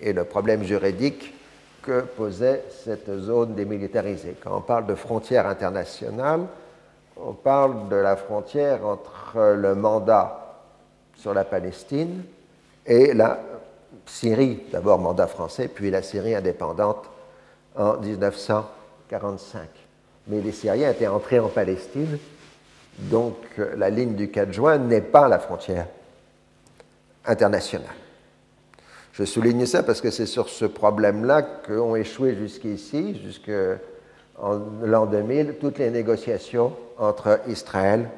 [0.00, 1.34] et le problème juridique
[1.82, 4.36] que posait cette zone démilitarisée.
[4.42, 6.42] Quand on parle de frontière internationale,
[7.16, 10.62] on parle de la frontière entre le mandat
[11.16, 12.22] sur la Palestine
[12.86, 13.38] et la
[14.10, 17.08] Syrie, d'abord mandat français, puis la Syrie indépendante
[17.76, 18.66] en 1900.
[20.28, 22.18] Mais les Syriens étaient entrés en Palestine,
[22.98, 25.86] donc la ligne du 4 juin n'est pas la frontière
[27.24, 27.88] internationale.
[29.12, 35.56] Je souligne ça parce que c'est sur ce problème-là qu'ont échoué jusqu'ici, jusqu'en l'an 2000,
[35.60, 38.08] toutes les négociations entre Israël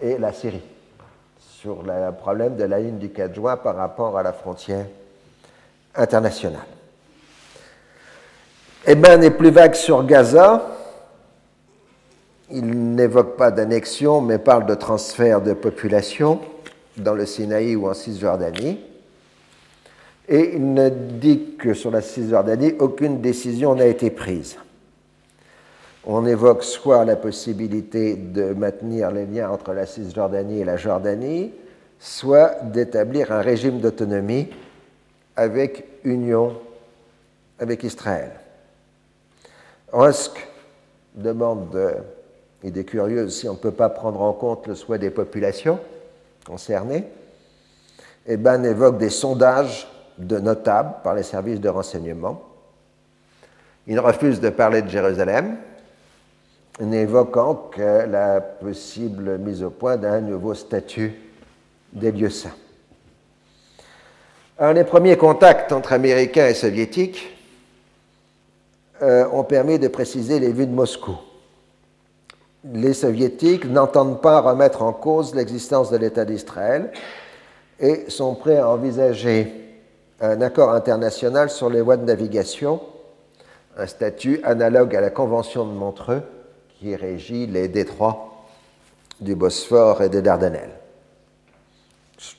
[0.00, 0.62] et la Syrie
[1.62, 4.84] sur le problème de la ligne du 4 juin par rapport à la frontière
[5.94, 6.66] internationale.
[8.84, 10.60] Eben n'est plus vague sur Gaza.
[12.50, 16.40] Il n'évoque pas d'annexion, mais parle de transfert de population
[16.96, 18.80] dans le Sinaï ou en Cisjordanie.
[20.28, 24.56] Et il ne dit que sur la Cisjordanie, aucune décision n'a été prise.
[26.04, 31.52] On évoque soit la possibilité de maintenir les liens entre la Cisjordanie et la Jordanie,
[32.00, 34.48] soit d'établir un régime d'autonomie
[35.36, 36.58] avec union
[37.58, 38.32] avec Israël.
[39.92, 40.48] Rusk
[41.14, 41.78] demande,
[42.64, 45.78] idée curieuse, si on ne peut pas prendre en compte le souhait des populations
[46.44, 47.04] concernées.
[48.26, 49.88] Et Ben évoque des sondages
[50.18, 52.42] de notables par les services de renseignement.
[53.86, 55.56] Il refuse de parler de Jérusalem,
[56.82, 61.14] n'évoquant que la possible mise au point d'un nouveau statut
[61.92, 62.50] des lieux saints.
[64.58, 67.36] Alors, les premiers contacts entre Américains et Soviétiques
[69.02, 71.16] euh, ont permis de préciser les vues de Moscou.
[72.72, 76.92] Les Soviétiques n'entendent pas remettre en cause l'existence de l'État d'Israël
[77.80, 79.52] et sont prêts à envisager
[80.20, 82.80] un accord international sur les voies de navigation,
[83.76, 86.22] un statut analogue à la Convention de Montreux
[86.82, 88.44] qui régit les détroits
[89.20, 90.74] du Bosphore et des Dardanelles.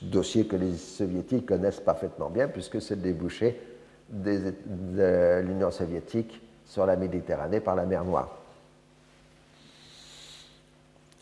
[0.02, 3.58] Dossier que les soviétiques connaissent parfaitement bien puisque c'est le débouché
[4.10, 8.36] de l'Union soviétique sur la Méditerranée par la mer Noire.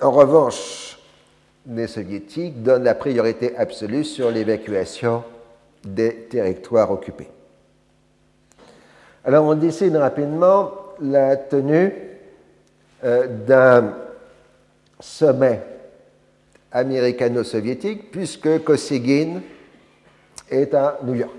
[0.00, 0.98] En revanche,
[1.68, 5.22] les soviétiques donnent la priorité absolue sur l'évacuation
[5.84, 7.30] des territoires occupés.
[9.24, 12.11] Alors on décide rapidement la tenue
[13.04, 13.94] euh, d'un
[15.00, 15.62] sommet
[16.70, 19.40] américano-soviétique puisque Kosygin
[20.50, 21.32] est à New York.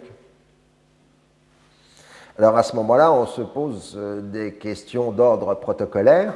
[2.38, 6.34] Alors à ce moment-là, on se pose euh, des questions d'ordre protocolaire.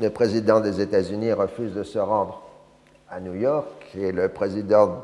[0.00, 2.42] Le président des États-Unis refuse de se rendre
[3.08, 5.02] à New York et le président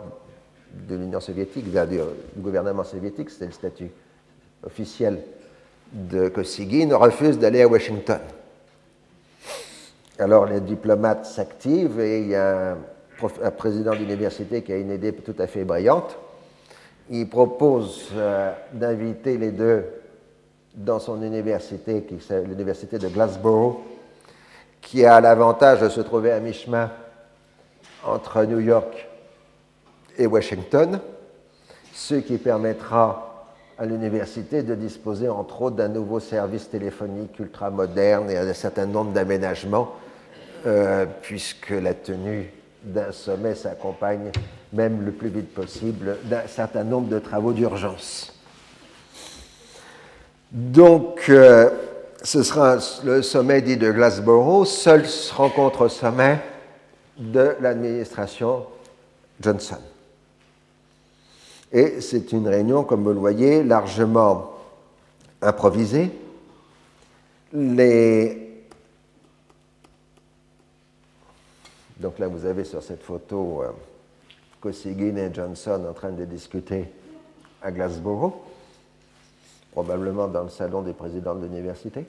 [0.89, 2.01] de l'Union soviétique, du
[2.37, 3.91] gouvernement soviétique, c'était le statut
[4.65, 5.23] officiel
[5.93, 8.21] de Kosygin, refuse d'aller à Washington.
[10.19, 12.77] Alors les diplomates s'activent et il y a
[13.43, 16.17] un, président d'université qui a une idée tout à fait brillante.
[17.11, 19.85] Il propose euh, d'inviter les deux
[20.75, 22.07] dans son université,
[22.47, 23.83] l'université de Glasgow,
[24.81, 26.91] qui a l'avantage de se trouver à mi-chemin
[28.05, 29.09] entre New York
[30.19, 31.01] et Washington,
[31.93, 33.32] ce qui permettra
[33.83, 38.87] à l'université de disposer entre autres d'un nouveau service téléphonique ultra moderne et d'un certain
[38.87, 39.97] nombre d'aménagements
[40.67, 42.53] euh, puisque la tenue
[42.85, 44.31] d'un sommet s'accompagne,
[44.73, 48.33] même le plus vite possible, d'un certain nombre de travaux d'urgence.
[50.53, 51.69] Donc, euh,
[52.23, 56.39] ce sera le sommet dit de Glasgow, seule rencontre au sommet
[57.19, 58.65] de l'administration
[59.41, 59.79] Johnson.
[61.73, 64.53] Et c'est une réunion, comme vous le voyez, largement
[65.41, 66.11] improvisée.
[72.03, 73.71] Donc là, vous avez sur cette photo euh,
[74.71, 76.89] et Johnson en train de discuter
[77.63, 78.35] à Glasgow,
[79.73, 82.05] probablement dans le salon des présidents de l'université.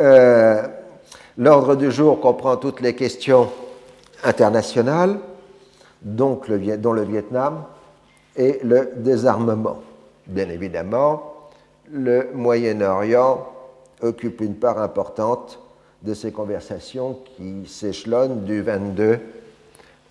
[0.00, 0.66] Euh,
[1.36, 3.50] l'ordre du jour comprend toutes les questions
[4.22, 5.18] internationales,
[6.00, 7.64] donc dont le Vietnam
[8.36, 9.80] et le désarmement.
[10.26, 11.34] Bien évidemment,
[11.90, 13.46] le Moyen-Orient
[14.00, 15.58] occupe une part importante
[16.02, 19.20] de ces conversations qui s'échelonnent du 22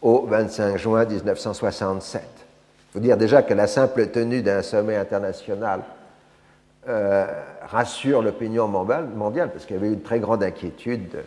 [0.01, 2.21] au 25 juin 1967.
[2.23, 5.81] Il faut dire déjà que la simple tenue d'un sommet international
[6.87, 7.25] euh,
[7.61, 11.23] rassure l'opinion mondiale, parce qu'il y avait une très grande inquiétude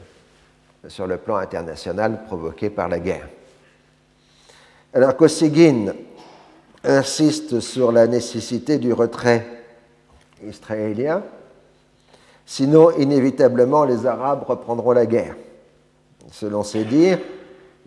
[0.86, 3.28] sur le plan international provoquée par la guerre.
[4.92, 5.92] Alors Kosygin
[6.87, 9.47] insiste sur la nécessité du retrait
[10.47, 11.22] israélien
[12.47, 15.34] Sinon, inévitablement, les Arabes reprendront la guerre.
[16.30, 17.18] Selon ses dires,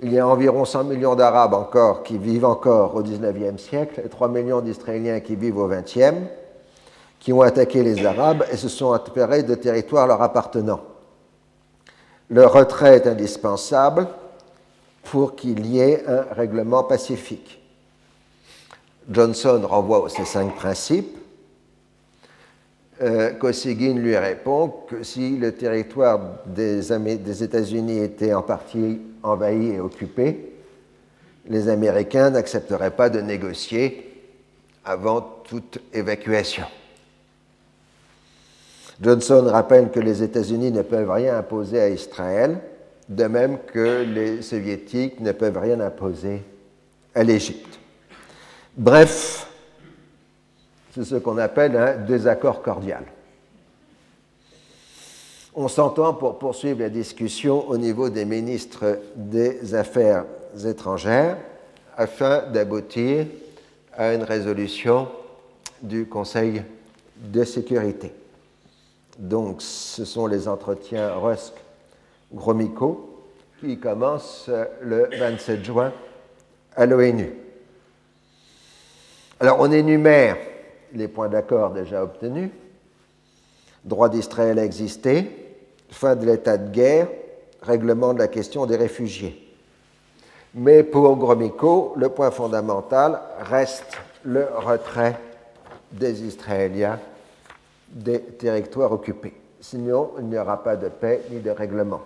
[0.01, 4.09] il y a environ 100 millions d'Arabes encore qui vivent encore au XIXe siècle et
[4.09, 6.17] 3 millions d'Israéliens qui vivent au XXe,
[7.19, 10.81] qui ont attaqué les Arabes et se sont attirés de territoires leur appartenant.
[12.29, 14.07] Le retrait est indispensable
[15.03, 17.58] pour qu'il y ait un règlement pacifique.
[19.09, 21.17] Johnson renvoie ces cinq principes.
[23.01, 23.31] Euh,
[23.95, 30.53] lui répond que si le territoire des États-Unis était en partie envahi et occupé,
[31.47, 34.05] les Américains n'accepteraient pas de négocier
[34.83, 36.65] avant toute évacuation.
[39.01, 42.59] Johnson rappelle que les États-Unis ne peuvent rien imposer à Israël,
[43.07, 46.43] de même que les Soviétiques ne peuvent rien imposer
[47.15, 47.68] à l'Égypte.
[48.79, 49.45] Bref,
[50.95, 53.03] c'est ce qu'on appelle un désaccord cordial.
[55.53, 60.23] On s'entend pour poursuivre la discussion au niveau des ministres des Affaires
[60.65, 61.35] étrangères
[61.97, 63.25] afin d'aboutir
[63.97, 65.09] à une résolution
[65.81, 66.63] du Conseil
[67.17, 68.13] de sécurité.
[69.17, 73.25] Donc, ce sont les entretiens Rusk-Gromyko
[73.59, 74.49] qui commencent
[74.81, 75.91] le 27 juin
[76.77, 77.48] à l'ONU.
[79.39, 80.37] Alors, on énumère
[80.93, 82.49] les points d'accord déjà obtenus.
[83.85, 85.55] Droit d'Israël à exister,
[85.89, 87.07] fin de l'état de guerre,
[87.61, 89.45] règlement de la question des réfugiés.
[90.55, 95.17] Mais pour Gromyko, le point fondamental reste le retrait
[95.91, 96.99] des Israéliens
[97.89, 99.33] des territoires occupés.
[99.61, 102.01] Sinon, il n'y aura pas de paix ni de règlement.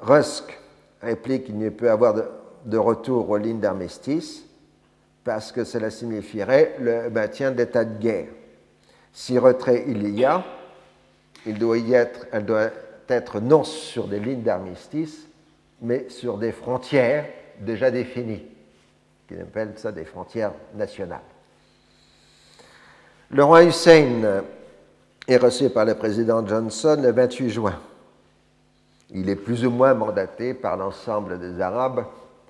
[0.00, 0.58] Rusk
[1.02, 2.14] réplique qu'il ne peut avoir
[2.64, 4.44] de, retour aux lignes d'armistice
[5.24, 8.28] parce que cela signifierait le maintien de l'état de guerre.
[9.12, 10.44] Si retrait il y a,
[11.46, 12.70] il doit y être, elle doit
[13.08, 15.26] être non sur des lignes d'armistice,
[15.80, 17.26] mais sur des frontières
[17.60, 18.44] déjà définies,
[19.26, 21.20] qui appelle ça des frontières nationales.
[23.30, 24.42] Le roi Hussein
[25.26, 27.78] est reçu par le président Johnson le 28 juin.
[29.10, 32.04] Il est plus ou moins mandaté par l'ensemble des Arabes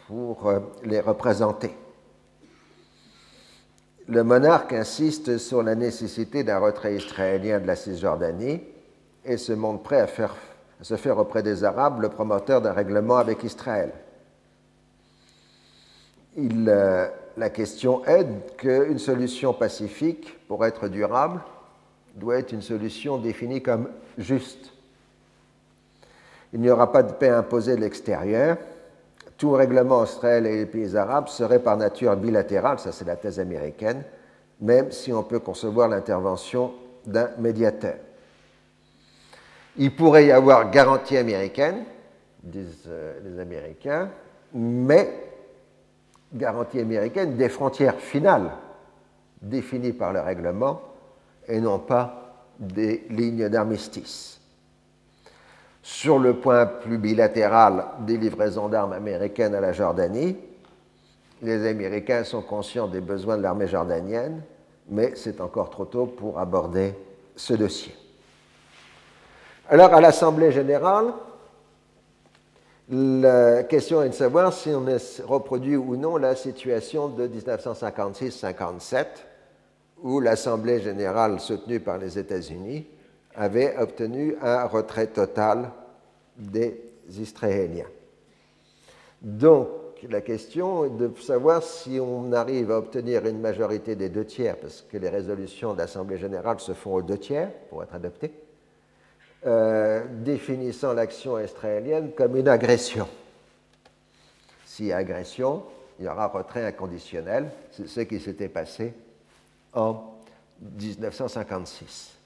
[0.07, 1.77] pour euh, les représenter.
[4.09, 8.63] Le monarque insiste sur la nécessité d'un retrait israélien de la Cisjordanie
[9.23, 10.09] et se montre prêt à,
[10.83, 13.93] se faire auprès des Arabes le promoteur d'un règlement avec Israël.
[16.39, 21.41] Euh, la question est qu'une solution pacifique, pour être durable,
[22.15, 24.73] doit être une solution définie comme juste.
[26.55, 28.57] Il n'y aura pas de paix imposée de l'extérieur.
[29.39, 33.39] Tout règlement Israël et les pays arabes serait par nature bilatéral, ça c'est la thèse
[33.39, 34.03] américaine,
[34.61, 36.73] même si on peut concevoir l'intervention
[37.07, 37.95] d'un médiateur.
[39.77, 41.85] Il pourrait y avoir garantie américaine,
[42.43, 44.11] disent euh, les Américains,
[44.53, 45.09] mais
[46.35, 48.51] garantie américaine des frontières finales
[49.41, 50.81] définies par le règlement
[51.47, 54.38] et non pas des lignes d'armistice.
[55.83, 60.37] Sur le point plus bilatéral des livraisons d'armes américaines à la Jordanie,
[61.43, 64.43] les Américains sont conscients des besoins de l'armée jordanienne,
[64.89, 66.95] mais c'est encore trop tôt pour aborder
[67.37, 67.95] ce dossier.
[69.69, 71.13] Alors, à l'Assemblée générale,
[72.91, 74.87] la question est de savoir si on
[75.27, 79.07] reproduit ou non la situation de 1956-57,
[80.03, 82.87] où l'Assemblée générale soutenue par les États-Unis
[83.39, 85.71] avait obtenu un retrait total
[86.37, 86.79] des
[87.09, 87.87] Israéliens.
[89.23, 89.69] Donc,
[90.09, 94.57] la question est de savoir si on arrive à obtenir une majorité des deux tiers,
[94.57, 98.33] parce que les résolutions de l'Assemblée générale se font aux deux tiers pour être adoptées
[99.47, 103.09] euh, définissant l'action israélienne comme une agression.
[104.67, 105.63] Si agression,
[105.99, 107.49] il y aura retrait inconditionnel.
[107.71, 108.93] C'est ce qui s'était passé
[109.73, 110.15] en
[110.61, 112.18] 1956.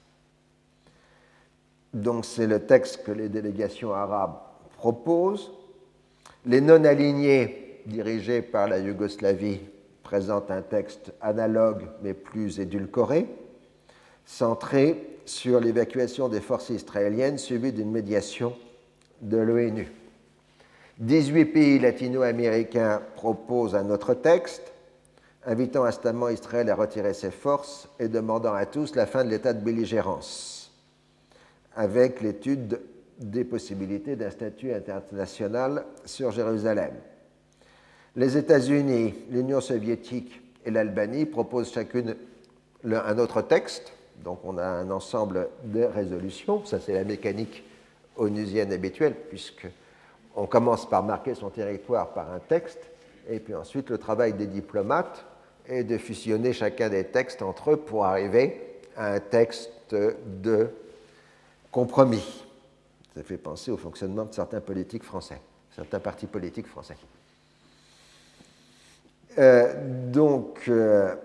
[1.93, 4.35] Donc c'est le texte que les délégations arabes
[4.77, 5.51] proposent.
[6.45, 9.59] Les non-alignés dirigés par la Yougoslavie
[10.01, 13.27] présentent un texte analogue mais plus édulcoré,
[14.25, 18.53] centré sur l'évacuation des forces israéliennes suivie d'une médiation
[19.21, 19.91] de l'ONU.
[20.99, 24.71] 18 pays latino-américains proposent un autre texte,
[25.45, 29.53] invitant instamment Israël à retirer ses forces et demandant à tous la fin de l'état
[29.53, 30.52] de belligérance,
[31.75, 32.79] avec l'étude
[33.19, 36.93] des possibilités d'un statut international sur Jérusalem.
[38.15, 42.15] Les États-Unis, l'Union soviétique et l'Albanie proposent chacune
[42.85, 43.93] un autre texte
[44.23, 47.63] donc on a un ensemble de résolutions, ça c'est la mécanique
[48.15, 49.67] onusienne habituelle, puisque
[50.35, 52.79] on commence par marquer son territoire par un texte,
[53.29, 55.25] et puis ensuite le travail des diplomates
[55.67, 60.69] est de fusionner chacun des textes entre eux pour arriver à un texte de
[61.73, 62.23] compromis.
[63.15, 65.41] Ça fait penser au fonctionnement de certains politiques français,
[65.75, 66.95] certains partis politiques français.
[69.39, 71.15] Euh, donc, euh,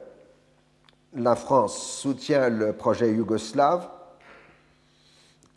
[1.15, 3.89] la France soutient le projet yougoslave,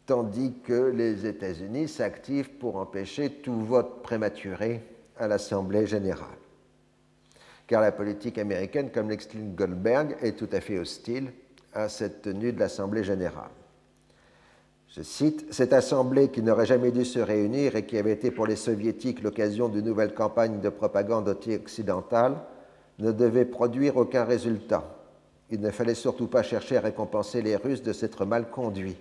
[0.05, 4.83] tandis que les États-Unis s'activent pour empêcher tout vote prématuré
[5.17, 6.27] à l'Assemblée générale.
[7.65, 11.31] Car la politique américaine, comme l'explique Goldberg, est tout à fait hostile
[11.73, 13.51] à cette tenue de l'Assemblée générale.
[14.95, 18.45] Je cite, Cette Assemblée qui n'aurait jamais dû se réunir et qui avait été pour
[18.45, 22.35] les soviétiques l'occasion d'une nouvelle campagne de propagande occidentale
[22.99, 24.83] ne devait produire aucun résultat.
[25.49, 28.97] Il ne fallait surtout pas chercher à récompenser les Russes de s'être mal conduits.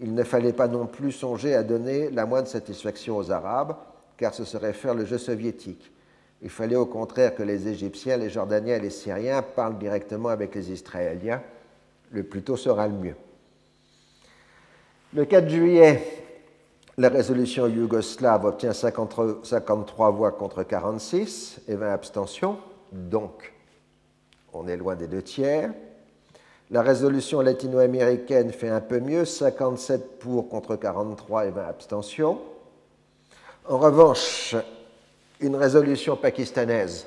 [0.00, 3.76] Il ne fallait pas non plus songer à donner la moindre satisfaction aux Arabes,
[4.16, 5.92] car ce serait faire le jeu soviétique.
[6.40, 10.54] Il fallait au contraire que les Égyptiens, les Jordaniens et les Syriens parlent directement avec
[10.54, 11.42] les Israéliens.
[12.10, 13.14] Le plus tôt sera le mieux.
[15.14, 16.02] Le 4 juillet,
[16.96, 22.56] la résolution yougoslave obtient 53 voix contre 46 et 20 abstentions,
[22.92, 23.52] donc
[24.54, 25.70] on est loin des deux tiers.
[26.70, 32.38] La résolution latino-américaine fait un peu mieux, 57 pour contre 43 et 20 abstentions.
[33.68, 34.56] En revanche,
[35.40, 37.06] une résolution pakistanaise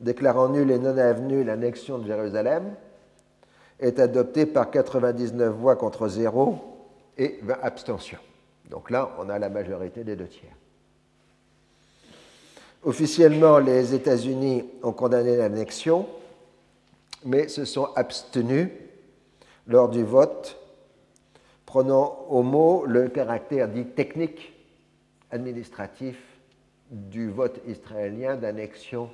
[0.00, 2.64] déclarant nul et non avenue l'annexion de Jérusalem
[3.78, 6.72] est adoptée par 99 voix contre 0
[7.16, 8.18] et 20 abstentions.
[8.70, 10.54] Donc là, on a la majorité des deux tiers.
[12.82, 16.06] Officiellement, les États-Unis ont condamné l'annexion,
[17.24, 18.68] mais se sont abstenus
[19.66, 20.56] lors du vote,
[21.64, 24.52] prenant au mot le caractère dit technique
[25.30, 26.16] administratif
[26.90, 29.10] du vote israélien d'annexion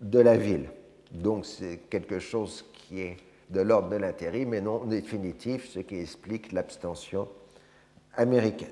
[0.00, 0.68] de la ville.
[1.12, 3.16] Donc c'est quelque chose qui est
[3.50, 7.28] de l'ordre de l'intérim, mais non définitif, ce qui explique l'abstention
[8.16, 8.68] américaine.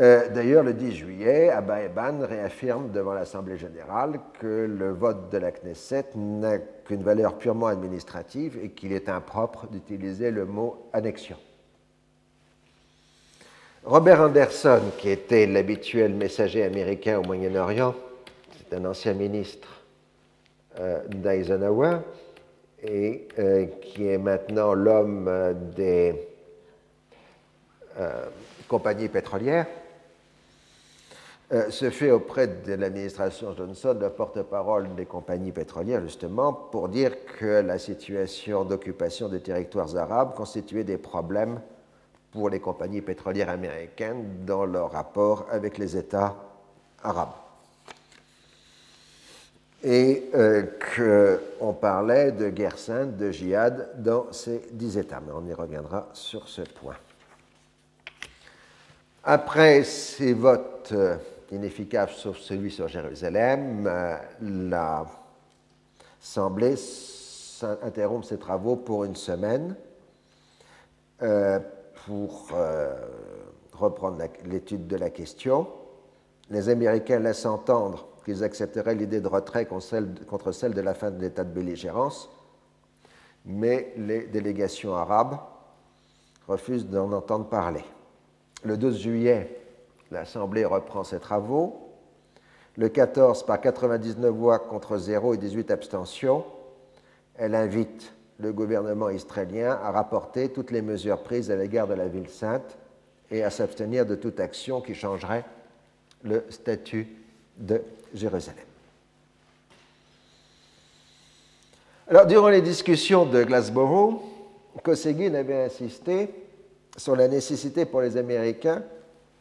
[0.00, 5.38] Euh, d'ailleurs, le 10 juillet, Abba Eban réaffirme devant l'Assemblée générale que le vote de
[5.38, 11.36] la Knesset n'a qu'une valeur purement administrative et qu'il est impropre d'utiliser le mot annexion.
[13.84, 17.94] Robert Anderson, qui était l'habituel messager américain au Moyen-Orient,
[18.56, 19.82] c'est un ancien ministre
[20.78, 21.98] euh, d'Eisenhower,
[22.84, 25.28] et euh, qui est maintenant l'homme
[25.74, 26.14] des
[27.98, 28.26] euh,
[28.68, 29.66] compagnie pétrolière,
[31.50, 37.12] euh, se fait auprès de l'administration Johnson le porte-parole des compagnies pétrolières, justement, pour dire
[37.38, 41.58] que la situation d'occupation des territoires arabes constituait des problèmes
[42.32, 46.36] pour les compagnies pétrolières américaines dans leur rapport avec les États
[47.02, 47.32] arabes.
[49.82, 55.20] Et euh, qu'on parlait de guerre sainte, de djihad dans ces dix États.
[55.24, 56.96] Mais on y reviendra sur ce point.
[59.30, 61.18] Après ces votes euh,
[61.52, 64.16] inefficaces, sauf celui sur Jérusalem, euh,
[66.18, 66.76] l'Assemblée
[67.82, 69.76] interrompt ses travaux pour une semaine
[71.20, 71.60] euh,
[72.06, 72.52] pour
[73.74, 74.16] reprendre
[74.46, 75.68] l'étude de la question.
[76.48, 81.20] Les Américains laissent entendre qu'ils accepteraient l'idée de retrait contre celle de la fin de
[81.20, 82.30] l'état de belligérance,
[83.44, 85.36] mais les délégations arabes
[86.46, 87.84] refusent d'en entendre parler.
[88.64, 89.60] Le 12 juillet,
[90.10, 91.88] l'Assemblée reprend ses travaux.
[92.76, 96.44] Le 14, par 99 voix contre 0 et 18 abstentions,
[97.36, 102.06] elle invite le gouvernement israélien à rapporter toutes les mesures prises à l'égard de la
[102.06, 102.78] ville sainte
[103.30, 105.44] et à s'abstenir de toute action qui changerait
[106.22, 107.08] le statut
[107.56, 107.82] de
[108.14, 108.64] Jérusalem.
[112.08, 114.22] Alors, durant les discussions de Glasgow,
[114.82, 116.30] Kosygin avait insisté
[116.96, 118.82] sur la nécessité pour les Américains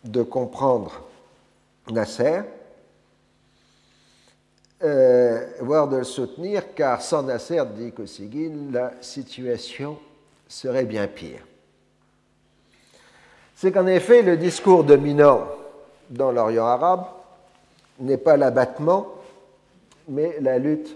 [0.03, 1.03] de comprendre
[1.89, 2.41] Nasser,
[4.83, 9.97] euh, voire de le soutenir, car sans Nasser, dit Kosygin, la situation
[10.47, 11.41] serait bien pire.
[13.55, 15.47] C'est qu'en effet, le discours dominant
[16.09, 17.05] dans l'Orient arabe
[17.99, 19.07] n'est pas l'abattement,
[20.07, 20.95] mais la lutte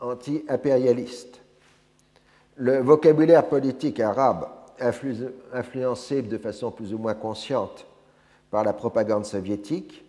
[0.00, 1.40] anti-impérialiste.
[2.56, 4.48] Le vocabulaire politique arabe
[4.80, 7.86] influencé de façon plus ou moins consciente
[8.50, 10.04] par la propagande soviétique,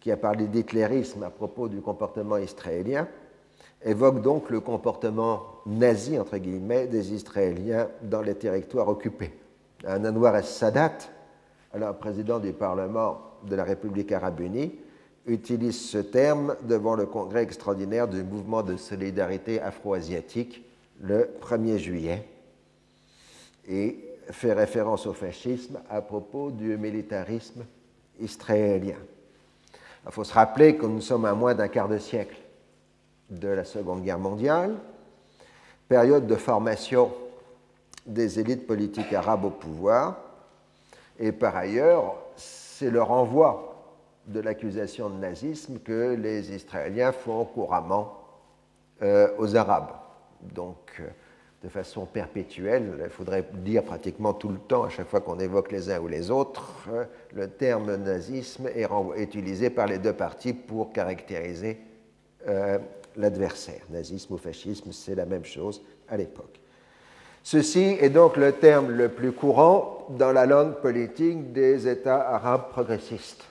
[0.00, 3.08] qui a parlé d'hitlérisme à propos du comportement israélien,
[3.84, 9.32] évoque donc le comportement nazi, entre guillemets, des Israéliens dans les territoires occupés.
[9.86, 10.98] Un Anwar el-Sadat,
[11.72, 14.74] alors président du Parlement de la République arabe unie,
[15.26, 20.64] utilise ce terme devant le congrès extraordinaire du mouvement de solidarité afro-asiatique
[21.00, 22.26] le 1er juillet.
[23.68, 27.64] Et fait référence au fascisme à propos du militarisme
[28.20, 28.96] israélien.
[30.06, 32.36] Il faut se rappeler que nous sommes à moins d'un quart de siècle
[33.30, 34.74] de la Seconde Guerre mondiale,
[35.88, 37.12] période de formation
[38.06, 40.16] des élites politiques arabes au pouvoir,
[41.18, 43.74] et par ailleurs, c'est le renvoi
[44.26, 48.18] de l'accusation de nazisme que les Israéliens font couramment
[49.02, 49.92] euh, aux Arabes.
[50.42, 51.08] Donc, euh,
[51.62, 55.72] de façon perpétuelle, il faudrait dire pratiquement tout le temps, à chaque fois qu'on évoque
[55.72, 57.04] les uns ou les autres, euh,
[57.34, 61.78] le terme nazisme est, utilisé par les deux parties pour caractériser
[63.16, 63.82] l'adversaire.
[63.90, 66.58] Nazisme ou fascisme, c'est la même chose à l'époque.
[67.42, 72.68] Ceci est donc le terme le plus courant dans la langue politique des États arabes
[72.70, 73.44] progressistes.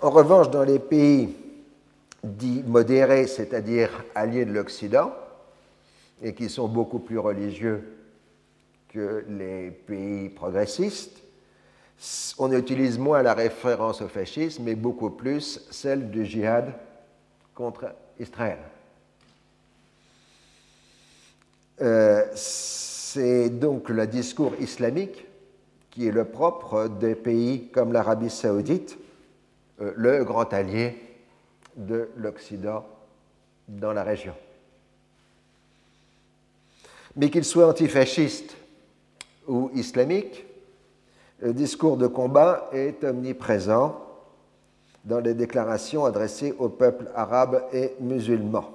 [0.00, 1.36] En revanche, dans les pays
[2.24, 5.12] dits modérés, c'est-à-dire alliés de l'Occident,
[6.22, 7.82] et qui sont beaucoup plus religieux
[8.88, 11.22] que les pays progressistes,
[12.38, 16.72] on utilise moins la référence au fascisme, mais beaucoup plus celle du djihad
[17.54, 18.58] contre Israël.
[21.80, 25.26] Euh, c'est donc le discours islamique
[25.90, 28.98] qui est le propre des pays comme l'Arabie saoudite,
[29.80, 30.96] euh, le grand allié
[31.76, 32.86] de l'Occident
[33.68, 34.34] dans la région.
[37.16, 38.56] Mais qu'il soit antifasciste
[39.46, 40.46] ou islamique,
[41.40, 44.00] le discours de combat est omniprésent
[45.04, 48.70] dans les déclarations adressées aux peuples arabes et musulmans.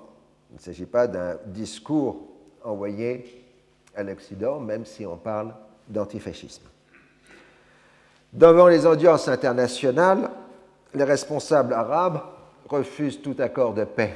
[0.52, 2.18] Il ne s'agit pas d'un discours
[2.64, 3.46] envoyé
[3.96, 5.54] à l'Occident, même si on parle
[5.88, 6.64] d'antifascisme.
[8.34, 10.30] Devant les audiences internationales,
[10.94, 12.22] les responsables arabes
[12.68, 14.14] refusent tout accord de paix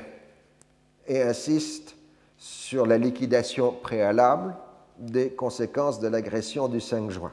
[1.07, 1.95] et insistent
[2.41, 4.55] sur la liquidation préalable
[4.97, 7.31] des conséquences de l'agression du 5 juin.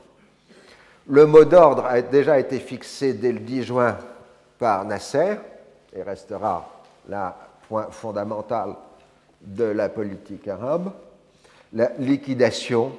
[1.06, 3.96] Le mot d'ordre a déjà été fixé dès le 10 juin
[4.58, 5.36] par Nasser
[5.94, 6.68] et restera
[7.08, 7.34] la
[7.68, 8.76] point fondamental
[9.40, 10.92] de la politique arabe,
[11.72, 12.92] la liquidation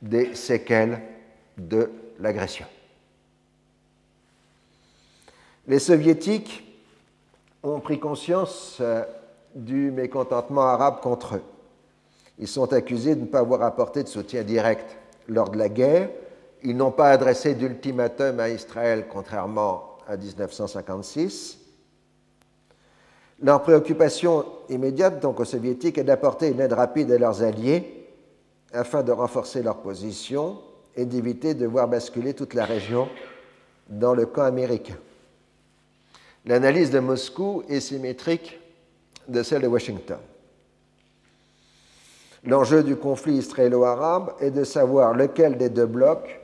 [0.00, 1.02] des séquelles
[1.58, 2.64] de l'agression.
[5.66, 6.64] Les soviétiques
[7.62, 9.04] ont pris conscience euh,
[9.56, 11.42] du mécontentement arabe contre eux.
[12.38, 14.96] Ils sont accusés de ne pas avoir apporté de soutien direct
[15.28, 16.10] lors de la guerre.
[16.62, 21.58] Ils n'ont pas adressé d'ultimatum à Israël, contrairement à 1956.
[23.42, 28.08] Leur préoccupation immédiate, donc aux soviétiques, est d'apporter une aide rapide à leurs alliés
[28.72, 30.58] afin de renforcer leur position
[30.96, 33.08] et d'éviter de voir basculer toute la région
[33.88, 34.96] dans le camp américain.
[36.44, 38.58] L'analyse de Moscou est symétrique
[39.28, 40.18] de celle de Washington.
[42.44, 46.40] L'enjeu du conflit israélo-arabe est de savoir lequel des deux blocs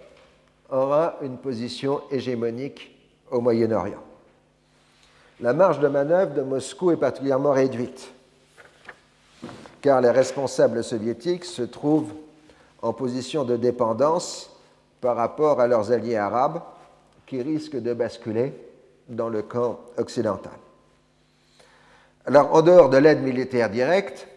[0.70, 2.96] aura une position hégémonique
[3.30, 4.02] au Moyen-Orient
[5.42, 8.12] la marge de manœuvre de Moscou est particulièrement réduite,
[9.80, 12.12] car les responsables soviétiques se trouvent
[12.80, 14.50] en position de dépendance
[15.00, 16.62] par rapport à leurs alliés arabes
[17.26, 18.54] qui risquent de basculer
[19.08, 20.52] dans le camp occidental.
[22.24, 24.28] Alors, en dehors de l'aide militaire directe,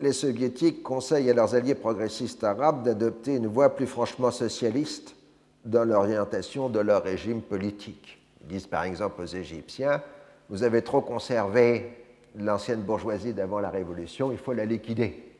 [0.00, 5.16] les soviétiques conseillent à leurs alliés progressistes arabes d'adopter une voie plus franchement socialiste
[5.64, 8.20] dans l'orientation de leur régime politique.
[8.42, 10.02] Ils disent par exemple aux Égyptiens,
[10.48, 12.04] vous avez trop conservé
[12.36, 15.32] l'ancienne bourgeoisie d'avant la Révolution, il faut la liquider.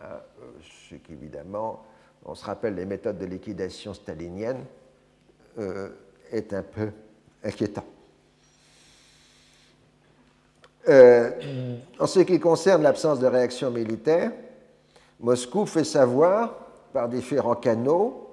[0.00, 0.20] Hein,
[0.88, 1.84] ce qui, évidemment,
[2.24, 4.64] on se rappelle les méthodes de liquidation stalinienne,
[5.58, 5.88] euh,
[6.30, 6.90] est un peu
[7.44, 7.84] inquiétant.
[10.88, 11.30] Euh,
[11.98, 14.32] en ce qui concerne l'absence de réaction militaire,
[15.20, 16.54] Moscou fait savoir
[16.92, 18.28] par différents canaux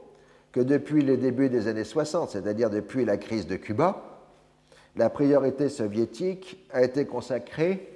[0.51, 4.03] que depuis le début des années 60, c'est-à-dire depuis la crise de Cuba,
[4.95, 7.89] la priorité soviétique a été consacrée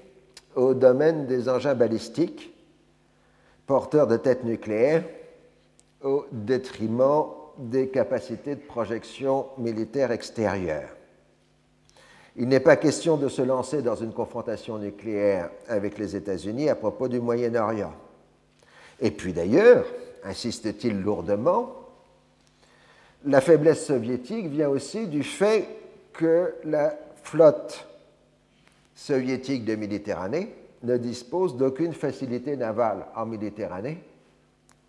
[0.55, 2.53] au domaine des engins balistiques
[3.67, 5.03] porteurs de têtes nucléaires
[6.01, 7.25] au détriment
[7.59, 10.96] des capacités de projection militaire extérieure.
[12.39, 16.75] Il n'est pas question de se lancer dans une confrontation nucléaire avec les États-Unis à
[16.75, 17.93] propos du Moyen-Orient.
[18.99, 19.85] Et puis d'ailleurs,
[20.23, 21.73] insiste-t-il lourdement,
[23.25, 25.67] la faiblesse soviétique vient aussi du fait
[26.13, 27.87] que la flotte
[28.95, 33.97] soviétique de Méditerranée ne dispose d'aucune facilité navale en Méditerranée,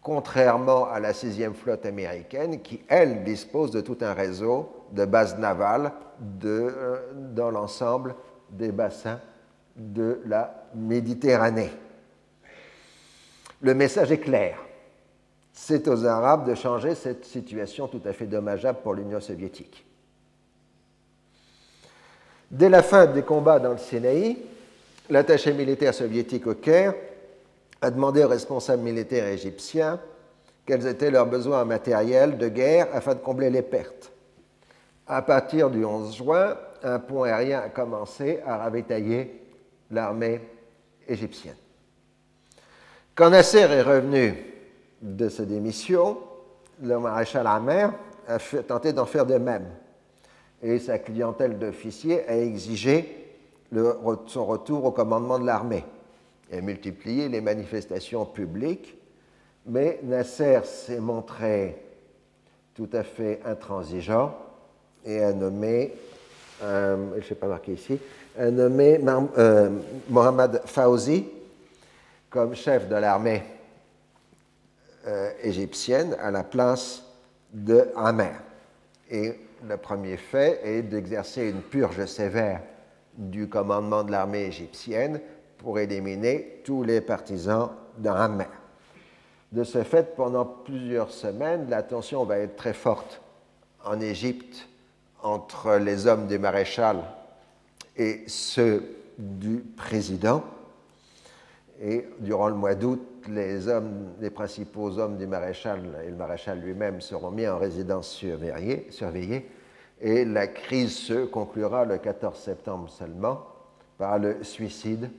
[0.03, 5.39] contrairement à la sixième flotte américaine qui, elle, dispose de tout un réseau de bases
[5.39, 5.93] navales
[6.45, 6.99] euh,
[7.34, 8.14] dans l'ensemble
[8.51, 9.20] des bassins
[9.76, 11.70] de la Méditerranée.
[13.61, 14.59] Le message est clair.
[15.53, 19.84] c'est aux Arabes de changer cette situation tout à fait dommageable pour l'Union soviétique.
[22.51, 24.39] Dès la fin des combats dans le Sinaï,
[25.11, 26.95] l'attaché militaire soviétique au Caire
[27.82, 30.01] a demandé aux responsables militaires égyptiens
[30.64, 34.12] quels étaient leurs besoins matériels de guerre afin de combler les pertes.
[35.11, 39.40] À partir du 11 juin, un pont aérien a commencé à ravitailler
[39.90, 40.38] l'armée
[41.09, 41.56] égyptienne.
[43.14, 44.34] Quand Nasser est revenu
[45.00, 46.18] de sa démission,
[46.82, 47.94] le maréchal Amer
[48.28, 49.64] a tenté d'en faire de même.
[50.62, 53.34] Et sa clientèle d'officiers a exigé
[54.26, 55.86] son retour au commandement de l'armée
[56.50, 58.98] et multiplié les manifestations publiques.
[59.64, 61.82] Mais Nasser s'est montré
[62.74, 64.36] tout à fait intransigeant
[65.05, 65.94] et a nommé,
[66.62, 67.99] euh, je ne pas marqué ici,
[68.38, 69.01] a nommé
[69.38, 69.70] euh,
[70.09, 71.26] Mohamed Fauzi
[72.30, 73.42] comme chef de l'armée
[75.07, 77.03] euh, égyptienne à la place
[77.53, 78.34] de Amer.
[79.11, 79.34] Et
[79.66, 82.61] le premier fait est d'exercer une purge sévère
[83.16, 85.20] du commandement de l'armée égyptienne
[85.57, 88.46] pour éliminer tous les partisans d'Amer.
[89.51, 93.20] De ce fait, pendant plusieurs semaines, la tension va être très forte
[93.84, 94.68] en Égypte
[95.22, 97.02] entre les hommes du maréchal
[97.96, 98.82] et ceux
[99.18, 100.44] du président.
[101.80, 106.60] Et durant le mois d'août, les, hommes, les principaux hommes du maréchal et le maréchal
[106.60, 109.48] lui-même seront mis en résidence surveillée, surveillée,
[110.00, 113.44] et la crise se conclura le 14 septembre seulement
[113.96, 115.10] par le suicide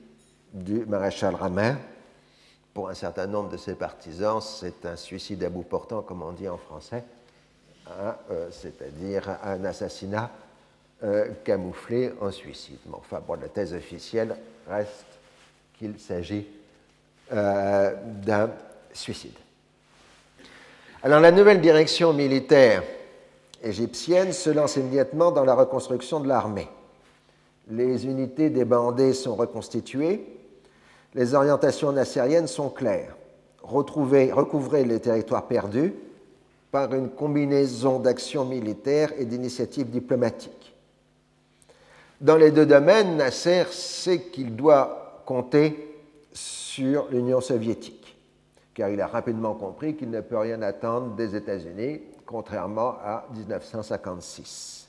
[0.52, 1.76] du maréchal Ramin.
[2.72, 6.32] Pour un certain nombre de ses partisans, c'est un suicide à bout portant, comme on
[6.32, 7.04] dit en français,
[7.90, 10.30] hein, euh, c'est-à-dire un assassinat
[11.02, 12.78] euh, camouflé en suicide.
[12.92, 14.36] enfin, bon, la thèse officielle
[14.68, 15.06] reste
[15.78, 16.46] qu'il s'agit
[17.32, 18.50] euh, d'un
[18.92, 19.34] suicide.
[21.02, 22.82] Alors la nouvelle direction militaire
[23.62, 26.68] égyptienne se lance immédiatement dans la reconstruction de l'armée.
[27.70, 30.26] Les unités des bandés sont reconstituées,
[31.14, 33.16] les orientations nassériennes sont claires.
[33.62, 35.94] Retrouver, recouvrer les territoires perdus
[36.70, 40.74] par une combinaison d'actions militaires et d'initiatives diplomatiques.
[42.20, 45.98] Dans les deux domaines, Nasser sait qu'il doit compter
[46.32, 48.16] sur l'Union soviétique,
[48.74, 54.88] car il a rapidement compris qu'il ne peut rien attendre des États-Unis, contrairement à 1956.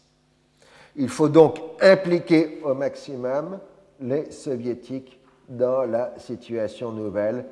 [0.98, 3.60] Il faut donc impliquer au maximum
[4.02, 7.46] les soviétiques dans la situation nouvelle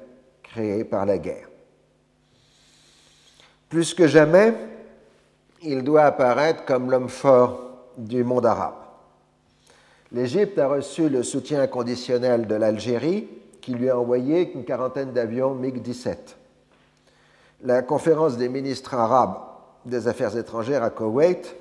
[0.44, 1.49] créée par la guerre.
[3.70, 4.56] Plus que jamais,
[5.62, 8.74] il doit apparaître comme l'homme fort du monde arabe.
[10.12, 13.28] L'Égypte a reçu le soutien inconditionnel de l'Algérie,
[13.62, 16.16] qui lui a envoyé une quarantaine d'avions MiG-17.
[17.62, 19.38] La conférence des ministres arabes
[19.86, 21.56] des Affaires étrangères à Koweït,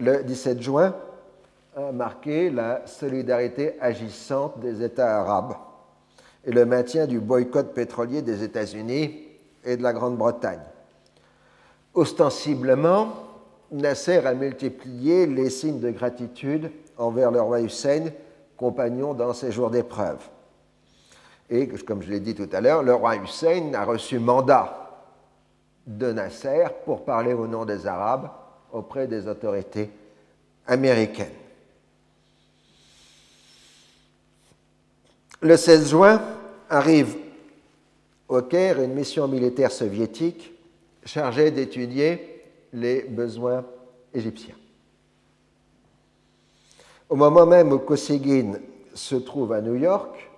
[0.00, 0.96] le 17 juin,
[1.76, 5.54] a marqué la solidarité agissante des États arabes
[6.44, 9.28] et le maintien du boycott pétrolier des États-Unis
[9.64, 10.60] et de la Grande-Bretagne.
[11.94, 13.12] Ostensiblement,
[13.70, 18.06] Nasser a multiplié les signes de gratitude envers le roi Hussein,
[18.56, 20.18] compagnon dans ses jours d'épreuve.
[21.50, 24.80] Et comme je l'ai dit tout à l'heure, le roi Hussein a reçu mandat
[25.86, 28.30] de Nasser pour parler au nom des Arabes
[28.72, 29.90] auprès des autorités
[30.66, 31.28] américaines.
[35.40, 36.22] Le 16 juin
[36.70, 37.16] arrive
[38.28, 40.53] au Caire une mission militaire soviétique
[41.04, 42.42] chargée d'étudier
[42.72, 43.64] les besoins
[44.12, 44.54] égyptiens.
[47.08, 48.54] Au moment même où Kosygin
[48.94, 50.30] se trouve à New York,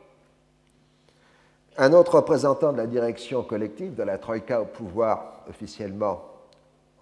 [1.79, 6.23] un autre représentant de la direction collective de la Troïka au pouvoir officiellement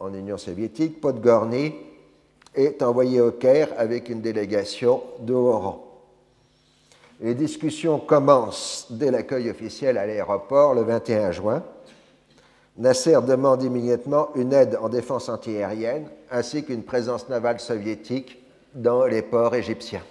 [0.01, 1.75] en Union soviétique, Podgorny,
[2.55, 5.85] est envoyé au Caire avec une délégation de haut rang.
[7.21, 11.63] Les discussions commencent dès l'accueil officiel à l'aéroport le 21 juin.
[12.77, 18.43] Nasser demande immédiatement une aide en défense antiaérienne ainsi qu'une présence navale soviétique
[18.75, 20.03] dans les ports égyptiens.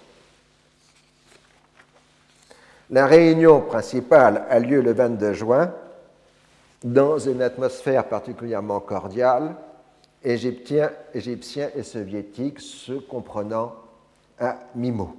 [2.90, 5.72] La réunion principale a lieu le 22 juin
[6.82, 9.56] dans une atmosphère particulièrement cordiale,
[10.22, 13.74] égyptiens, égyptiens et soviétiques se comprenant
[14.38, 15.14] à mi-mot.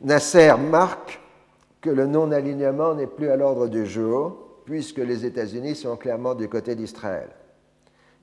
[0.00, 1.20] Nasser marque
[1.80, 6.48] que le non-alignement n'est plus à l'ordre du jour, puisque les États-Unis sont clairement du
[6.48, 7.28] côté d'Israël.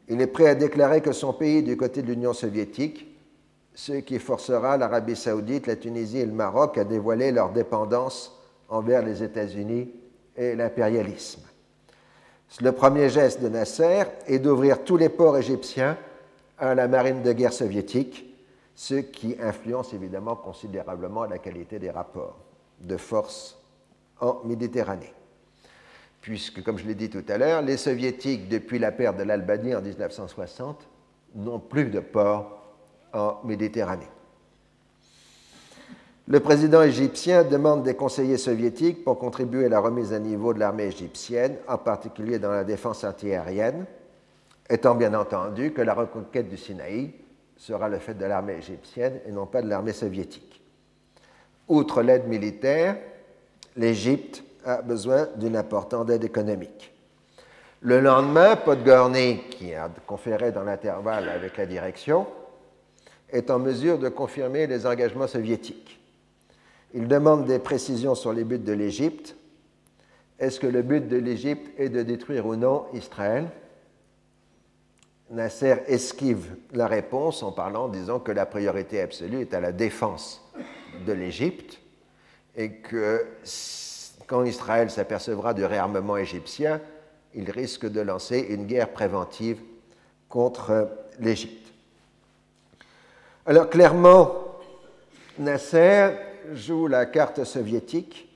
[0.08, 3.10] Il est prêt à déclarer que son pays est du côté de l'Union soviétique
[3.76, 8.40] ce qui forcera l'Arabie saoudite, la Tunisie et le Maroc à dévoiler leur dépendance
[8.70, 9.92] envers les États-Unis
[10.38, 11.42] et l'impérialisme.
[12.62, 15.98] Le premier geste de Nasser est d'ouvrir tous les ports égyptiens
[16.60, 18.32] à la marine de guerre soviétique,
[18.76, 22.38] ce qui influence évidemment considérablement la qualité des rapports
[22.80, 23.60] de force
[24.20, 25.14] en Méditerranée.
[26.24, 29.76] Puisque, comme je l'ai dit tout à l'heure, les soviétiques, depuis la perte de l'Albanie
[29.76, 30.88] en 1960,
[31.36, 32.64] n'ont plus de port
[33.12, 34.08] en Méditerranée.
[36.30, 40.60] Le président égyptien demande des conseillers soviétiques pour contribuer à la remise à niveau de
[40.60, 43.86] l'armée égyptienne, en particulier dans la défense antiaérienne,
[44.70, 47.12] étant bien entendu que la reconquête du Sinaï
[47.58, 50.62] sera le fait de l'armée égyptienne et non pas de l'armée soviétique.
[51.68, 52.96] Outre l'aide militaire,
[53.76, 56.94] l'Égypte a besoin d'une importante aide économique.
[57.82, 62.26] Le lendemain, Podgorny, qui a conféré dans l'intervalle avec la direction,
[63.30, 66.00] est en mesure de confirmer les engagements soviétiques.
[66.94, 69.36] Il demande des précisions sur les buts de l'Égypte.
[70.40, 73.50] Est-ce que le but de l'Égypte est de détruire ou non Israël?
[75.32, 80.42] Nasser esquive la réponse en parlant, disant que la priorité absolue est à la défense
[81.06, 81.80] de l'Égypte
[82.56, 83.26] et que
[84.34, 86.82] quand Israël s'apercevra du réarmement égyptien,
[87.36, 89.60] il risque de lancer une guerre préventive
[90.28, 91.72] contre l'Égypte.
[93.46, 94.34] Alors clairement,
[95.38, 96.14] Nasser
[96.52, 98.28] joue la carte soviétique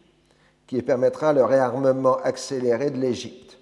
[0.67, 3.57] qui permettra le réarmement accéléré de l'Égypte.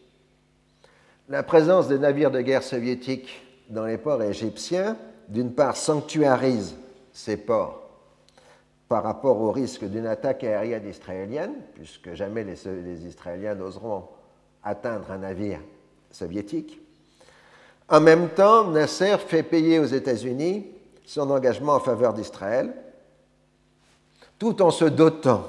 [1.30, 4.98] La présence des navires de guerre soviétiques dans les ports égyptiens,
[5.30, 6.76] d'une part, sanctuarise
[7.14, 7.85] ces ports
[8.88, 14.04] par rapport au risque d'une attaque aérienne israélienne, puisque jamais les, Israéliens n'oseront
[14.64, 15.60] atteindre un navire
[16.12, 16.80] soviétique.
[17.90, 20.68] En même temps, Nasser fait payer aux États-Unis
[21.06, 22.74] son engagement en faveur d'Israël,
[24.38, 25.44] tout en se dotant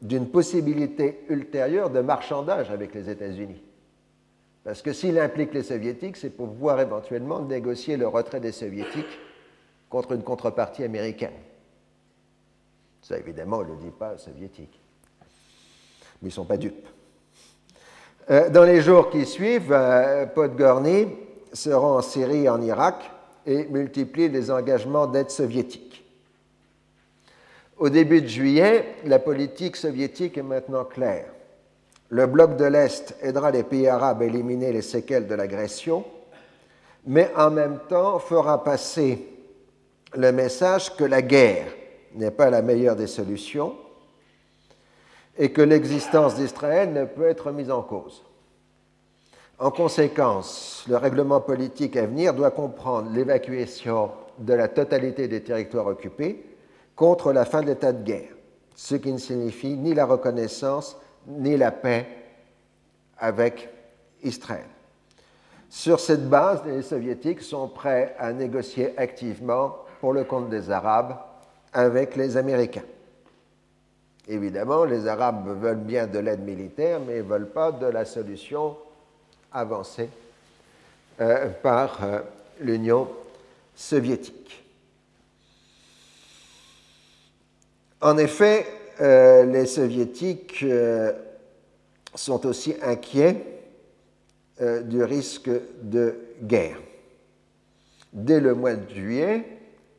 [0.00, 3.62] d'une possibilité ultérieure de marchandage avec les États-Unis.
[4.64, 9.18] Parce que s'il implique les soviétiques, c'est pour pouvoir éventuellement négocier le retrait des soviétiques
[9.88, 11.32] contre une contrepartie américaine.
[13.02, 14.30] Ça, évidemment, on ne le dit pas aux.
[14.38, 14.68] Mais
[16.22, 16.86] ils ne sont pas dupes.
[18.30, 21.08] Euh, dans les jours qui suivent, euh, Podgorny
[21.52, 23.10] se rend en Syrie et en Irak
[23.44, 26.04] et multiplie les engagements d'aide soviétique.
[27.76, 31.26] Au début de juillet, la politique soviétique est maintenant claire.
[32.10, 36.04] Le bloc de l'Est aidera les pays arabes à éliminer les séquelles de l'agression,
[37.04, 39.26] mais en même temps fera passer
[40.14, 41.66] le message que la guerre
[42.14, 43.74] n'est pas la meilleure des solutions
[45.38, 48.22] et que l'existence d'Israël ne peut être mise en cause.
[49.58, 55.86] En conséquence, le règlement politique à venir doit comprendre l'évacuation de la totalité des territoires
[55.86, 56.44] occupés
[56.96, 58.34] contre la fin de l'état de guerre,
[58.74, 60.96] ce qui ne signifie ni la reconnaissance
[61.26, 62.06] ni la paix
[63.18, 63.68] avec
[64.22, 64.66] Israël.
[65.70, 71.16] Sur cette base, les soviétiques sont prêts à négocier activement pour le compte des Arabes
[71.72, 72.84] avec les Américains.
[74.28, 78.76] Évidemment, les Arabes veulent bien de l'aide militaire, mais ne veulent pas de la solution
[79.52, 80.08] avancée
[81.20, 82.20] euh, par euh,
[82.60, 83.08] l'Union
[83.74, 84.64] soviétique.
[88.00, 88.66] En effet,
[89.00, 90.64] euh, les soviétiques
[92.14, 93.46] sont aussi inquiets
[94.84, 95.50] du risque
[95.82, 96.78] de guerre.
[98.12, 99.44] Dès le mois de juillet,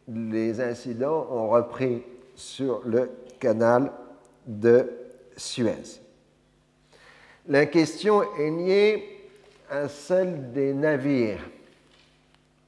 [0.07, 2.03] les incidents ont repris
[2.35, 3.91] sur le canal
[4.45, 4.89] de
[5.37, 5.99] Suez.
[7.47, 9.03] La question est liée
[9.69, 11.49] à celle des navires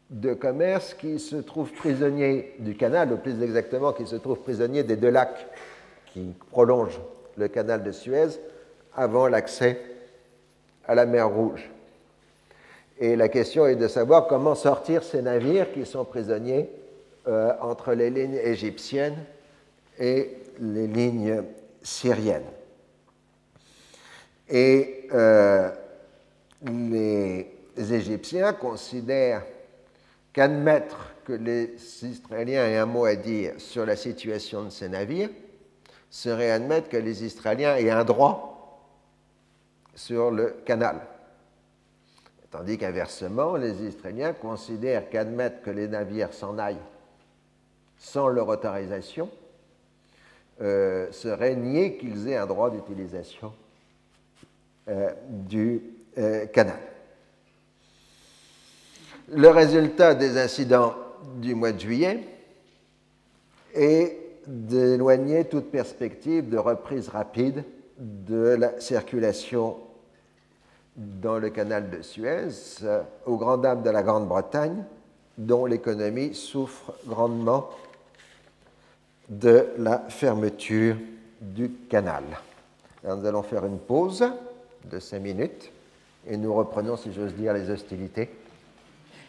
[0.09, 4.83] de commerce qui se trouvent prisonniers du canal, ou plus exactement qui se trouvent prisonniers
[4.83, 5.47] des deux lacs
[6.13, 7.01] qui prolongent
[7.37, 8.39] le canal de Suez
[8.95, 9.81] avant l'accès
[10.87, 11.69] à la mer Rouge.
[12.99, 16.69] Et la question est de savoir comment sortir ces navires qui sont prisonniers
[17.27, 19.17] euh, entre les lignes égyptiennes
[19.99, 21.43] et les lignes
[21.81, 22.45] syrienne.
[24.47, 25.71] Et euh,
[26.61, 27.47] les
[27.77, 29.43] Égyptiens considèrent
[30.33, 35.29] qu'admettre que les Israéliens aient un mot à dire sur la situation de ces navires
[36.09, 38.91] serait admettre que les Israéliens aient un droit
[39.95, 41.01] sur le canal.
[42.51, 46.77] Tandis qu'inversement, les Israéliens considèrent qu'admettre que les navires s'en aillent
[47.97, 49.29] sans leur autorisation
[50.61, 53.53] euh, serait nier qu'ils aient un droit d'utilisation
[54.87, 55.81] euh, du
[56.17, 56.79] euh, canal.
[59.33, 60.95] Le résultat des incidents
[61.41, 62.19] du mois de juillet
[63.73, 64.17] est
[64.47, 67.65] d'éloigner toute perspective de reprise rapide
[67.97, 69.77] de la circulation
[70.95, 72.47] dans le canal de Suez,
[73.25, 74.85] aux grandes dames de la Grande-Bretagne,
[75.37, 77.69] dont l'économie souffre grandement
[79.29, 80.97] de la fermeture
[81.41, 82.23] du canal.
[83.03, 84.23] nous allons faire une pause
[84.89, 85.71] de cinq minutes
[86.27, 88.29] et nous reprenons, si j'ose dire, les hostilités